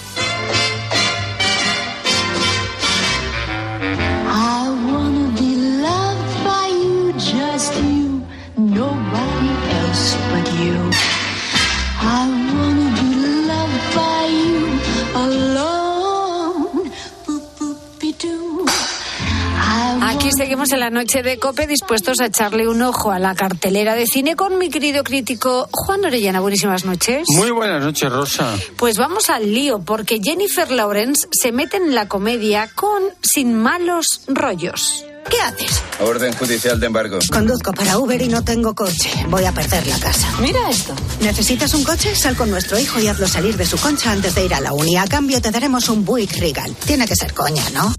[20.49, 24.07] Seguimos en la noche de Cope dispuestos a echarle un ojo a la cartelera de
[24.07, 26.39] cine con mi querido crítico Juan Orellana.
[26.39, 27.27] Buenísimas noches.
[27.35, 28.55] Muy buenas noches, Rosa.
[28.75, 34.23] Pues vamos al lío, porque Jennifer Lawrence se mete en la comedia con Sin malos
[34.27, 35.05] rollos.
[35.29, 35.83] ¿Qué haces?
[35.99, 37.19] Orden judicial de embargo.
[37.31, 39.11] Conduzco para Uber y no tengo coche.
[39.27, 40.33] Voy a perder la casa.
[40.41, 40.95] Mira esto.
[41.21, 42.15] ¿Necesitas un coche?
[42.15, 44.73] Sal con nuestro hijo y hazlo salir de su concha antes de ir a la
[44.73, 44.97] uni.
[44.97, 46.75] A cambio te daremos un Buick Regal.
[46.87, 47.93] Tiene que ser coña, ¿no?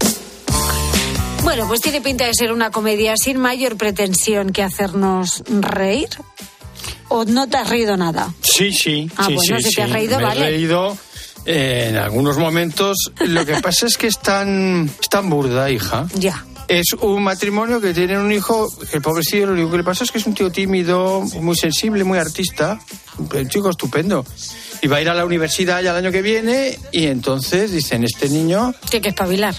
[1.43, 6.09] Bueno, pues tiene pinta de ser una comedia sin mayor pretensión que hacernos reír.
[7.09, 8.33] ¿O no te has reído nada?
[8.41, 9.09] Sí, sí.
[9.17, 9.93] Ah, sí, bueno, sí, si te has sí.
[9.93, 10.41] reído, Me vale.
[10.41, 10.97] he reído
[11.45, 13.11] eh, en algunos momentos.
[13.19, 16.07] Lo que pasa es que es tan, es tan burda, hija.
[16.15, 16.45] Ya.
[16.69, 20.11] Es un matrimonio que tiene un hijo, el pobrecillo lo único que le pasa es
[20.11, 22.79] que es un tío tímido, muy sensible, muy artista,
[23.17, 24.25] un chico estupendo.
[24.81, 28.05] Y va a ir a la universidad ya el año que viene y entonces dicen,
[28.05, 29.53] este niño, Tiene que espabilar.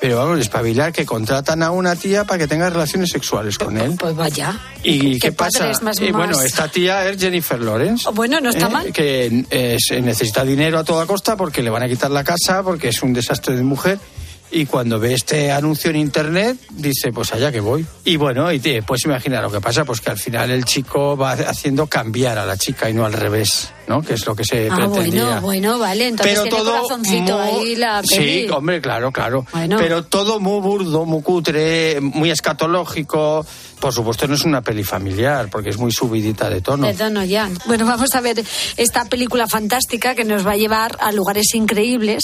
[0.00, 3.96] Pero vamos, espabilar, que contratan a una tía para que tenga relaciones sexuales con él.
[3.98, 4.58] Pues vaya.
[4.82, 5.70] ¿Y qué, pasa?
[5.82, 8.08] más- Y bueno, más- esta tía es Jennifer Lawrence.
[8.12, 8.70] Bueno, no está ¿eh?
[8.70, 8.92] mal.
[8.92, 12.62] Que eh, se necesita dinero a toda costa porque le van a quitar la casa,
[12.62, 13.98] porque es un desastre de mujer.
[14.50, 17.84] Y cuando ve este anuncio en internet, dice, pues allá que voy.
[18.04, 21.16] Y bueno, y te puedes imaginar lo que pasa, pues que al final el chico
[21.16, 23.72] va haciendo cambiar a la chica y no al revés.
[23.86, 24.02] ¿No?
[24.02, 25.24] Que es lo que se Ah, pretendía.
[25.24, 26.08] bueno, bueno, vale.
[26.08, 28.44] Entonces Pero tiene todo corazoncito muy- ahí la peli.
[28.44, 29.46] Sí, hombre, claro, claro.
[29.52, 29.76] Bueno.
[29.78, 33.44] Pero todo muy burdo, muy cutre, muy escatológico.
[33.80, 36.86] Por supuesto, no es una peli familiar, porque es muy subidita de tono.
[36.86, 37.50] De tono ya.
[37.66, 38.42] Bueno, vamos a ver
[38.78, 42.22] esta película fantástica que nos va a llevar a lugares increíbles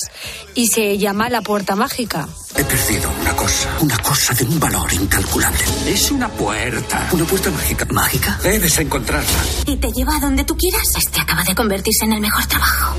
[0.54, 2.28] y se llama La Puerta Mágica.
[2.56, 5.60] He perdido una cosa, una cosa de un valor incalculable.
[5.86, 7.86] Es una puerta, una puerta mágica.
[7.90, 8.38] ¿Mágica?
[8.42, 9.28] Debes encontrarla.
[9.66, 10.82] ¿Y te lleva a donde tú quieras?
[10.96, 12.94] Este acaba de convertirse en el mejor trabajo.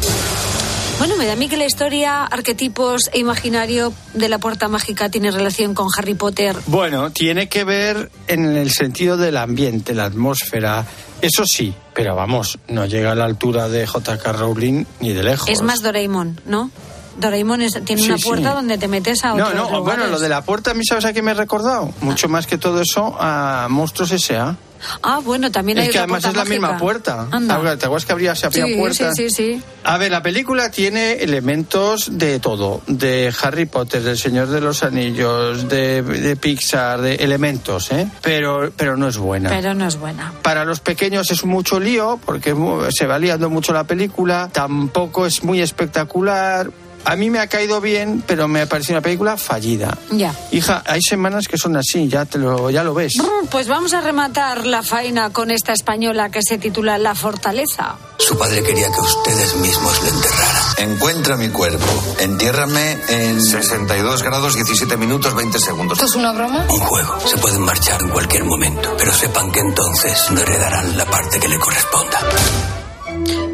[0.99, 5.09] Bueno, me da a mí que la historia, arquetipos e imaginario de La Puerta Mágica
[5.09, 6.55] tiene relación con Harry Potter.
[6.67, 10.85] Bueno, tiene que ver en el sentido del ambiente, la atmósfera.
[11.19, 14.31] Eso sí, pero vamos, no llega a la altura de J.K.
[14.33, 15.49] Rowling ni de lejos.
[15.49, 16.69] Es más Doraemon, ¿no?
[17.17, 18.23] Doraemon es- tiene Sí, una sí.
[18.23, 19.83] puerta donde te metes a No, otros no, lugares.
[19.83, 21.91] bueno, lo de la puerta, ¿a mí sabes a qué me he recordado?
[22.01, 24.55] Mucho más que todo eso a Monstruos S.A.
[25.03, 27.27] Ah, bueno, también hay Es que otra además es la misma puerta.
[27.31, 27.77] Anda.
[27.77, 29.11] ¿Te acuerdas que habría esa Sí, puerta?
[29.13, 29.63] sí, sí, sí.
[29.83, 34.83] A ver, la película tiene elementos de todo, de Harry Potter, del Señor de los
[34.83, 38.07] Anillos, de, de Pixar, de elementos, ¿eh?
[38.21, 39.49] Pero, pero no es buena.
[39.49, 40.33] Pero no es buena.
[40.41, 42.55] Para los pequeños es mucho lío, porque
[42.91, 46.69] se va liando mucho la película, tampoco es muy espectacular.
[47.05, 49.97] A mí me ha caído bien, pero me ha parecido una película fallida.
[50.11, 50.33] Ya.
[50.51, 53.13] Hija, hay semanas que son así, ya, te lo, ya lo ves.
[53.49, 57.95] Pues vamos a rematar la faena con esta española que se titula La Fortaleza.
[58.17, 60.63] Su padre quería que ustedes mismos le enterraran.
[60.77, 61.85] Encuentra mi cuerpo.
[62.19, 66.01] Entiérrame en 62 grados 17 minutos 20 segundos.
[66.01, 66.65] es una broma?
[66.69, 67.19] Un juego.
[67.25, 71.47] Se pueden marchar en cualquier momento, pero sepan que entonces no heredarán la parte que
[71.47, 72.19] le corresponda.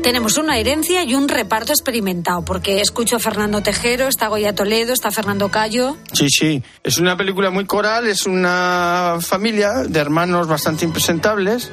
[0.04, 4.94] Tenemos una herencia y un reparto experimentado, porque escucho a Fernando Tejero, está Goya Toledo,
[4.94, 5.98] está Fernando Cayo.
[6.14, 6.64] Sí, sí.
[6.84, 11.70] Es una película muy coral, es una familia de hermanos bastante impresentables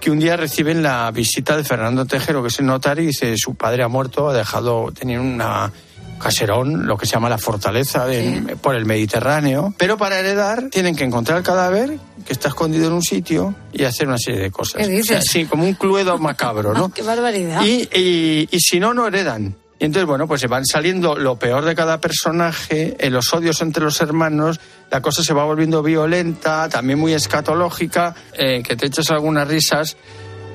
[0.00, 3.34] que un día reciben la visita de Fernando Tejero, que es el notario, y dice
[3.36, 5.72] su padre ha muerto, ha dejado, tenía una
[6.20, 10.96] caserón, lo que se llama la fortaleza de- por el Mediterráneo, pero para heredar tienen
[10.96, 11.96] que encontrar el cadáver
[12.28, 14.82] que está escondido en un sitio y hacer una serie de cosas.
[14.82, 15.18] ¿Qué dices?
[15.18, 16.90] O sea, sí, como un cluedo macabro, ¿no?
[16.90, 17.64] ¡Qué barbaridad!
[17.64, 19.56] Y, y- y si no, no heredan.
[19.78, 23.62] Y entonces, bueno, pues se van saliendo lo peor de cada personaje, eh, los odios
[23.62, 24.60] entre los hermanos,
[24.90, 29.96] la cosa se va volviendo violenta, también muy escatológica, eh, que te echas algunas risas,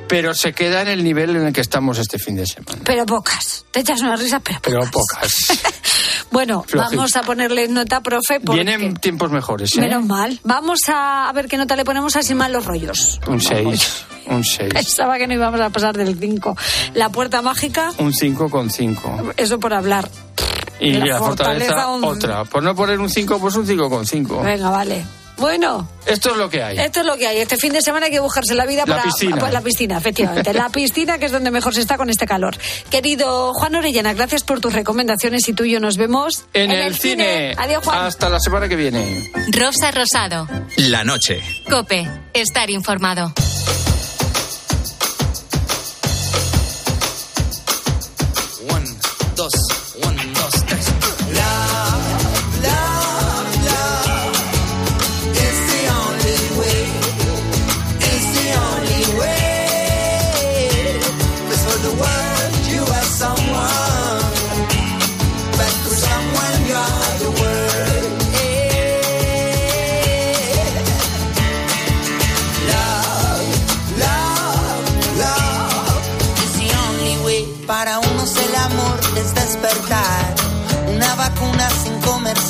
[0.08, 2.82] pero se queda en el nivel en el que estamos este fin de semana.
[2.86, 3.66] Pero pocas.
[3.72, 5.58] Te echas una risa, pero Pero pocas.
[6.34, 6.96] Bueno, Flojito.
[6.98, 8.64] vamos a ponerle nota, profe, porque...
[8.64, 9.82] Vienen tiempos mejores, ¿eh?
[9.82, 10.40] Menos mal.
[10.44, 13.20] Vamos a, ver qué nota le ponemos a Sin Malos Rollos.
[13.28, 16.58] Un 6, un 6, Pensaba que no íbamos a pasar del 5.
[16.96, 19.34] La puerta mágica, un 5 con 5.
[19.38, 20.10] eso por hablar.
[20.80, 22.46] Y La la, fortaleza, fortaleza, un- otra.
[22.46, 24.42] Por no poner un 5, pues un 5 con 5.
[24.42, 25.06] Venga, vale.
[25.38, 26.78] Bueno, Esto es lo que hay.
[26.78, 27.40] esto es lo que hay.
[27.40, 29.38] Este fin de semana hay que buscarse la vida La para piscina.
[29.38, 30.54] para la piscina, efectivamente.
[30.54, 32.56] la piscina, que es donde mejor se está con este calor.
[32.90, 36.96] Querido Juan Orellana, gracias por tus recomendaciones y tú y yo nos vemos En, el,
[36.96, 37.56] cine.
[37.58, 38.06] Adiós, Juan.
[38.06, 39.32] Hasta la semana que viene.
[39.52, 40.48] Rosa Rosado.
[40.78, 41.42] La noche.
[41.70, 42.08] Cope.
[42.34, 43.34] Estar informado.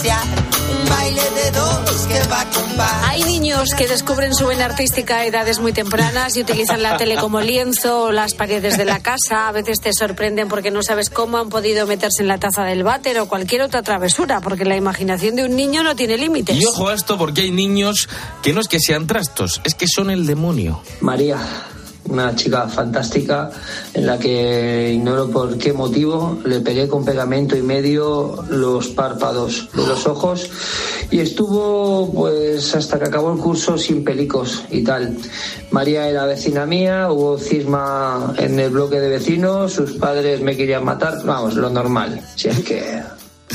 [0.04, 0.28] Comercial,
[0.70, 3.04] un baile de dos que va con paz.
[3.10, 7.16] Hay niños que descubren su vena artística a edades muy tempranas y utilizan la tele
[7.16, 9.48] como lienzo o las paredes de la casa.
[9.48, 12.84] A veces te sorprenden porque no sabes cómo han podido meterse en la taza del
[12.84, 16.60] váter o cualquier otra travesura, porque la imaginación de un niño no tiene límites.
[16.60, 18.10] Y ojo a esto porque hay niños
[18.42, 20.82] que no es que sean trastos, es que son el demonio.
[21.02, 21.38] María,
[22.10, 23.50] una chica fantástica
[23.94, 29.70] en la que ignoro por qué motivo le pegué con pegamento y medio los párpados
[29.74, 30.50] de los ojos
[31.12, 35.18] y estuvo pues hasta que acabó el curso sin pelicos y tal.
[35.72, 40.84] María era vecina mía, hubo cisma en el bloque de vecinos, sus padres me querían
[40.84, 42.22] matar, vamos, lo normal.
[42.36, 43.02] Si es que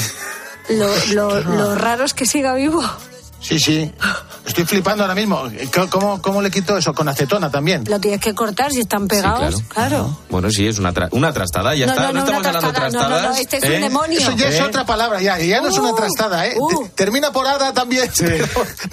[0.71, 2.83] Lo, lo- lo raro es que siga vivo.
[3.41, 3.91] Sí, sí.
[4.49, 5.45] Estoy flipando ahora mismo.
[5.91, 6.93] ¿Cómo, cómo le quito eso?
[6.95, 7.85] Con acetona también.
[7.87, 9.63] Lo tienes que cortar si están pegados.
[9.69, 10.19] claro.
[10.31, 12.07] Bueno, sí, es una, tra- una trastada, ya No, está.
[12.09, 13.41] no, no, estamos hablando de trastada, no, no, no, trastadas.
[13.41, 13.81] este es un ¿eh?
[13.81, 14.19] demonio.
[14.19, 14.63] Eso ya es ¿Eh?
[14.63, 16.55] otra palabra, ya, ya no es una Uh, trastada, ¿eh?
[16.59, 16.69] uh.
[16.85, 18.47] Te- Termina por hada también, pero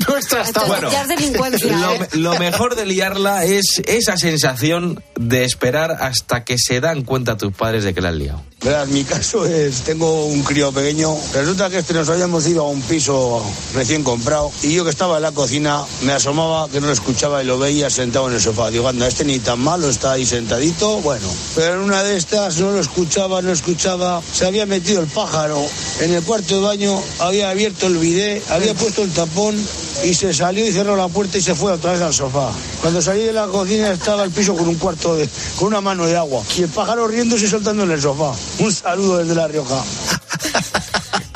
[0.08, 0.76] no es trastada.
[0.76, 1.78] Esto ya es delincuencia.
[1.78, 2.10] Lo, ¿eh?
[2.14, 7.54] lo mejor de liarla es esa sensación de esperar hasta que se dan cuenta tus
[7.54, 8.44] padres de que la han liado.
[8.64, 12.70] Verás, mi caso es, tengo un crío pequeño, resulta que este nos habíamos ido a
[12.70, 13.44] un piso
[13.76, 17.44] recién comprado y yo que estaba en la cocina me asomaba que no lo escuchaba
[17.44, 18.72] y lo veía sentado en el sofá.
[18.72, 21.28] Digo, anda, este ni tan malo, está ahí sentadito, bueno.
[21.54, 25.64] Pero en una de estas no lo escuchaba, no escuchaba, se había metido el pájaro
[26.02, 29.56] en el cuarto de baño, había abierto el bidé, había puesto el tapón
[30.04, 32.50] y se salió y cerró la puerta y se fue otra vez al sofá.
[32.82, 35.30] Cuando salí de la cocina estaba el piso con un cuarto de,
[35.60, 38.34] con una mano de agua y el pájaro riéndose y soltando en el sofá.
[38.58, 39.84] Un saludo desde La Rioja.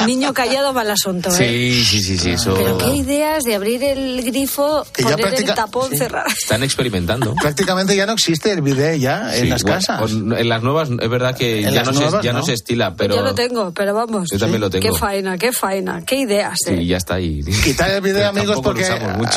[0.06, 1.32] Niño callado, mal asunto, ¿eh?
[1.32, 2.54] Sí, sí, sí, sí, eso.
[2.56, 6.26] Pero qué ideas de abrir el grifo, Que poner practica- el tapón, cerrar.
[6.42, 7.36] Están experimentando.
[7.36, 10.12] Prácticamente ya no existe el bidet ya en Sí, las bueno, casas.
[10.12, 12.46] en las nuevas es verdad que En ya, no, se, nuevas, ya no ¿no?
[12.46, 14.30] se estila, pero Yo lo tengo, pero vamos.
[14.32, 14.92] Yo también lo tengo.
[14.92, 16.78] Qué faena, qué faena, qué ideas, ¿eh?
[16.78, 17.42] sí, ya está ahí.
[17.64, 18.86] Quitar el bidet, amigos, porque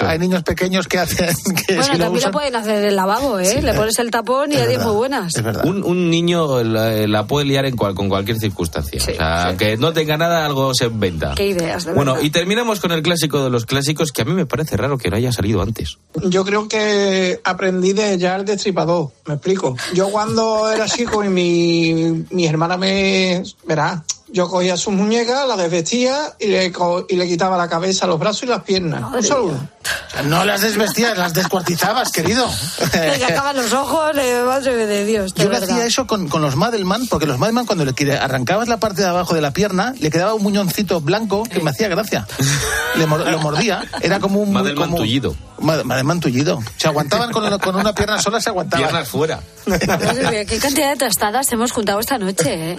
[0.06, 1.28] hay niños pequeños que hacen
[1.66, 2.30] que Bueno, si lo también usan...
[2.30, 3.60] lo pueden hacer en el lavabo, ¿eh?
[3.62, 5.32] Le pones el tapón y hay 10 muy buenas.
[5.64, 9.00] Un, un niño la, la puede liar en cual- con cualquier circunstancia.
[9.00, 11.34] o sea, que no tenga nada, algo se inventa.
[11.34, 12.26] Qué ideas, de Bueno, verdad.
[12.26, 15.10] y terminamos con el clásico de los clásicos, que a mí me parece raro que
[15.10, 15.98] no haya salido antes.
[16.28, 19.76] Yo creo que aprendí de ya el destripador, me explico.
[19.94, 23.42] Yo cuando era chico y mi, mi hermana me...
[23.66, 28.06] Verá, yo cogía sus muñecas, las desvestía y le, co- y le quitaba la cabeza,
[28.06, 29.02] los brazos y las piernas.
[29.14, 29.54] Un saludo.
[30.24, 32.46] No las desvestías, las descuartizabas, querido.
[32.94, 35.70] Le sacaban los ojos, eh, madre de Dios, de Yo verdad.
[35.70, 39.08] hacía eso con, con los Madelman, porque los Madelman cuando le arrancabas la parte de
[39.08, 42.26] abajo de la pierna, le quedaba un muñoncito blanco que me hacía gracia.
[42.96, 44.52] Le mor- lo mordía, era como un...
[44.52, 45.34] Madelman como- tullido.
[45.62, 46.60] Ma- Madelman tullido.
[46.76, 48.84] Se aguantaban con, con una pierna sola, se aguantaban.
[48.88, 49.40] Piernas fuera.
[49.64, 52.78] Qué cantidad de tostadas hemos juntado esta noche, ¿eh?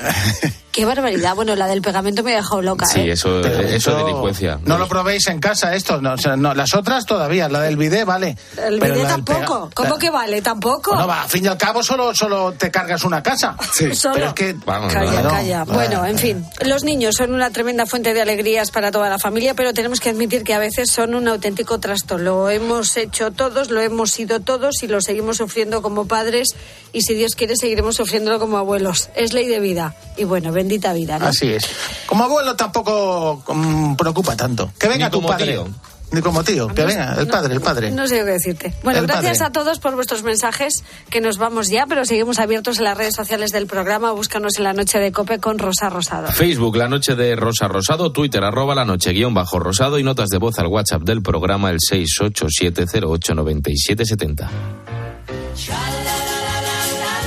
[0.72, 1.36] Qué barbaridad.
[1.36, 3.12] Bueno, la del pegamento me ha dejado loca, Sí, ¿eh?
[3.12, 4.60] eso, eso es delincuencia.
[4.66, 7.78] No lo probéis en casa esto, no, o sea, no, las otras todavía, la del
[7.78, 8.36] bidet vale.
[8.58, 9.70] El pero la del pega- tampoco.
[9.76, 10.42] ¿Cómo la- que vale?
[10.42, 10.92] ¿Tampoco?
[10.92, 13.56] Bueno, va, a fin y al cabo solo, solo te cargas una casa.
[13.94, 14.16] Solo.
[14.16, 14.56] Pero es que...
[14.66, 15.30] Calla, Claro.
[15.30, 15.64] calla.
[15.66, 19.54] Bueno, en fin, los niños son una tremenda fuente de alegrías para toda la familia,
[19.54, 22.18] pero tenemos que admitir que a veces son un auténtico trasto.
[22.18, 26.56] Lo hemos hecho todos, lo hemos sido todos y lo seguimos sufriendo como padres
[26.92, 29.10] y si Dios quiere seguiremos sufriéndolo como abuelos.
[29.16, 29.96] Es ley de vida.
[30.18, 31.28] Y bueno, bendita vida, ¿no?
[31.28, 31.66] Así es.
[32.06, 34.72] Como abuelo tampoco mm, preocupa tanto.
[34.80, 35.54] Que venga Ni tu padre.
[35.54, 35.68] tío.
[36.14, 37.89] Ni como tío, que venga, el padre, el padre.
[37.91, 38.72] No sé qué decirte.
[38.84, 39.49] Bueno, El gracias padre.
[39.49, 43.16] a todos por vuestros mensajes, que nos vamos ya, pero seguimos abiertos en las redes
[43.16, 44.11] sociales del programa.
[44.11, 46.28] Búscanos en la noche de Cope con Rosa Rosado.
[46.28, 50.30] Facebook, la noche de Rosa Rosado, Twitter, arroba la noche guion bajo rosado y notas
[50.30, 54.47] de voz al WhatsApp del programa el 687089770.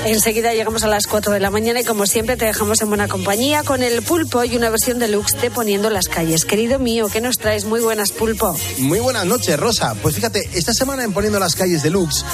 [0.06, 3.08] Enseguida llegamos a las 4 de la mañana y como siempre te dejamos en buena
[3.08, 6.44] compañía con el pulpo y una versión deluxe de Poniendo las calles.
[6.44, 7.64] Querido mío, ¿qué nos traes?
[7.64, 8.56] Muy buenas, pulpo.
[8.78, 9.96] Muy buenas noches, Rosa.
[10.00, 12.24] Pues fíjate, esta semana en Poniendo las calles de Lux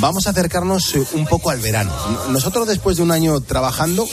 [0.00, 1.92] vamos a acercarnos un poco al verano.
[2.30, 4.08] Nosotros después de un año trabajando,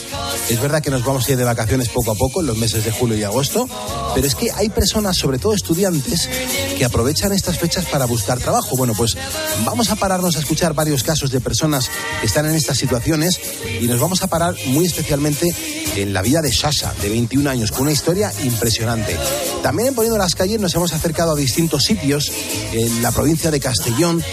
[0.49, 2.86] es verdad que nos vamos a ir de vacaciones poco a poco en los meses
[2.86, 3.68] de julio y agosto,
[4.14, 6.30] pero es que hay personas, sobre todo estudiantes,
[6.78, 8.76] que aprovechan estas fechas para buscar trabajo.
[8.76, 9.18] Bueno, pues
[9.66, 11.89] vamos a pararnos a escuchar varios casos de personas
[12.20, 13.39] que están en estas situaciones
[13.80, 15.53] y nos vamos a parar muy especialmente
[15.95, 19.18] en la vida de Sasha, de 21 años, con una historia impresionante.
[19.62, 22.32] También en Poniendo las calles nos hemos acercado a distintos sitios
[22.72, 24.24] en la provincia de Castellón,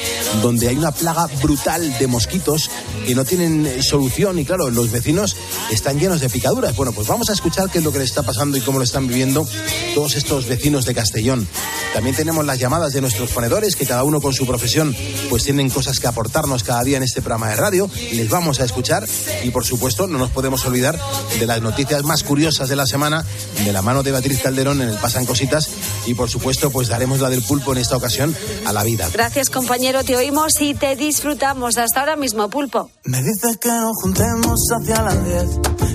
[0.41, 2.71] donde hay una plaga brutal de mosquitos
[3.07, 5.37] que no tienen eh, solución y claro, los vecinos
[5.71, 6.77] están llenos de picaduras.
[6.77, 8.85] Bueno, pues vamos a escuchar qué es lo que les está pasando y cómo lo
[8.85, 9.47] están viviendo
[9.95, 11.47] todos estos vecinos de Castellón.
[11.95, 14.95] También tenemos las llamadas de nuestros ponedores, que cada uno con su profesión
[15.29, 17.91] pues tienen cosas que aportarnos cada día en este programa de radio.
[18.13, 19.07] Les vamos a escuchar
[19.43, 20.99] y por supuesto no nos podemos olvidar
[21.39, 23.25] de las noticias más curiosas de la semana
[23.65, 25.69] de la mano de Beatriz Calderón en el Pasan Cositas
[26.07, 29.09] y por supuesto pues daremos la del pulpo en esta ocasión a la vida.
[29.13, 30.05] Gracias, compañero.
[30.05, 31.79] Te oímos y te disfrutamos.
[31.79, 32.91] Hasta ahora mismo, pulpo.
[33.05, 35.45] Me dices que nos juntemos hacia las 10,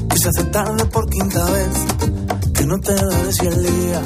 [0.10, 1.68] que se hace tarde por quinta vez,
[2.64, 4.02] que no te des el día.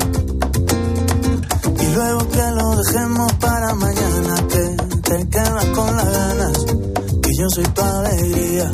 [1.80, 6.66] Y luego que lo dejemos para mañana, que te quedas con las ganas,
[7.22, 8.72] que yo soy tu alegría.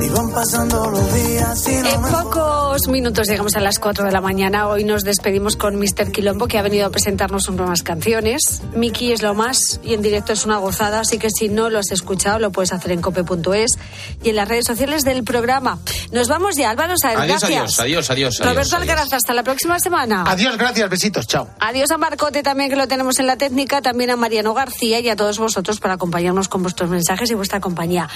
[0.00, 4.04] Y Van pasando los días y no En me pocos minutos llegamos a las 4
[4.04, 4.68] de la mañana.
[4.68, 6.12] Hoy nos despedimos con Mr.
[6.12, 8.62] Quilombo, que ha venido a presentarnos sus nuevas canciones.
[8.74, 11.80] Miki es lo más y en directo es una gozada, así que si no lo
[11.80, 13.78] has escuchado, lo puedes hacer en cope.es
[14.22, 15.80] y en las redes sociales del programa.
[16.12, 17.80] Nos vamos ya, Álvaro Adiós, gracias.
[17.80, 18.38] adiós, adiós, adiós.
[18.38, 18.82] Roberto adiós, adiós.
[18.82, 20.24] Alcaraz, hasta la próxima semana.
[20.26, 21.48] Adiós, gracias, besitos, chao.
[21.58, 25.08] Adiós a Marcote también, que lo tenemos en la técnica, también a Mariano García y
[25.08, 28.08] a todos vosotros para acompañarnos con vuestros mensajes y vuestra compañía.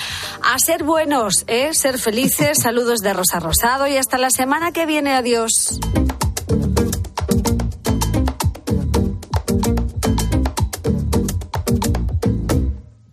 [0.42, 1.71] A ser buenos, ¿eh?
[1.74, 5.78] Ser felices, saludos de Rosa Rosado y hasta la semana que viene, adiós.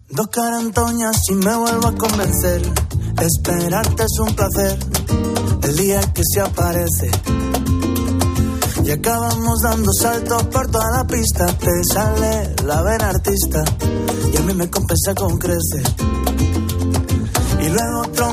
[0.08, 2.62] Dos carantoñas y me vuelvo a convencer.
[3.22, 4.78] Esperarte es un placer.
[5.64, 7.10] El día que se aparece.
[8.84, 11.46] Y acabamos dando saltos por toda la pista.
[11.46, 13.64] Te sale la vena artista.
[14.34, 16.29] Y a mí me compensa con creces.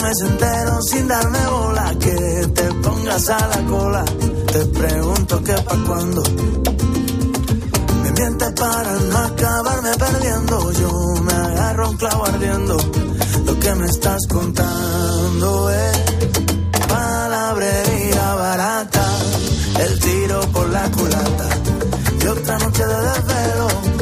[0.07, 1.93] Mes entero sin darme bola.
[1.99, 4.05] Que te pongas a la cola.
[4.53, 6.23] Te pregunto qué pa' cuándo.
[8.03, 10.73] Me mientes para no acabarme perdiendo.
[10.75, 10.91] Yo
[11.25, 12.77] me agarro un clavo ardiendo.
[13.47, 15.99] Lo que me estás contando es
[16.87, 19.07] palabrería barata.
[19.81, 21.49] El tiro por la culata.
[22.23, 23.96] Y otra noche de desvelo.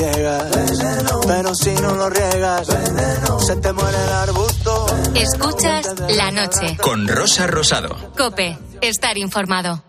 [0.00, 1.20] Veneno.
[1.26, 3.40] Pero si no lo riegas, veneno.
[3.40, 4.86] Se te muere el arbusto.
[5.14, 6.76] Escuchas la noche.
[6.80, 7.96] Con Rosa Rosado.
[8.16, 9.82] Cope, estar informado.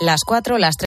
[0.00, 0.74] Las 4, las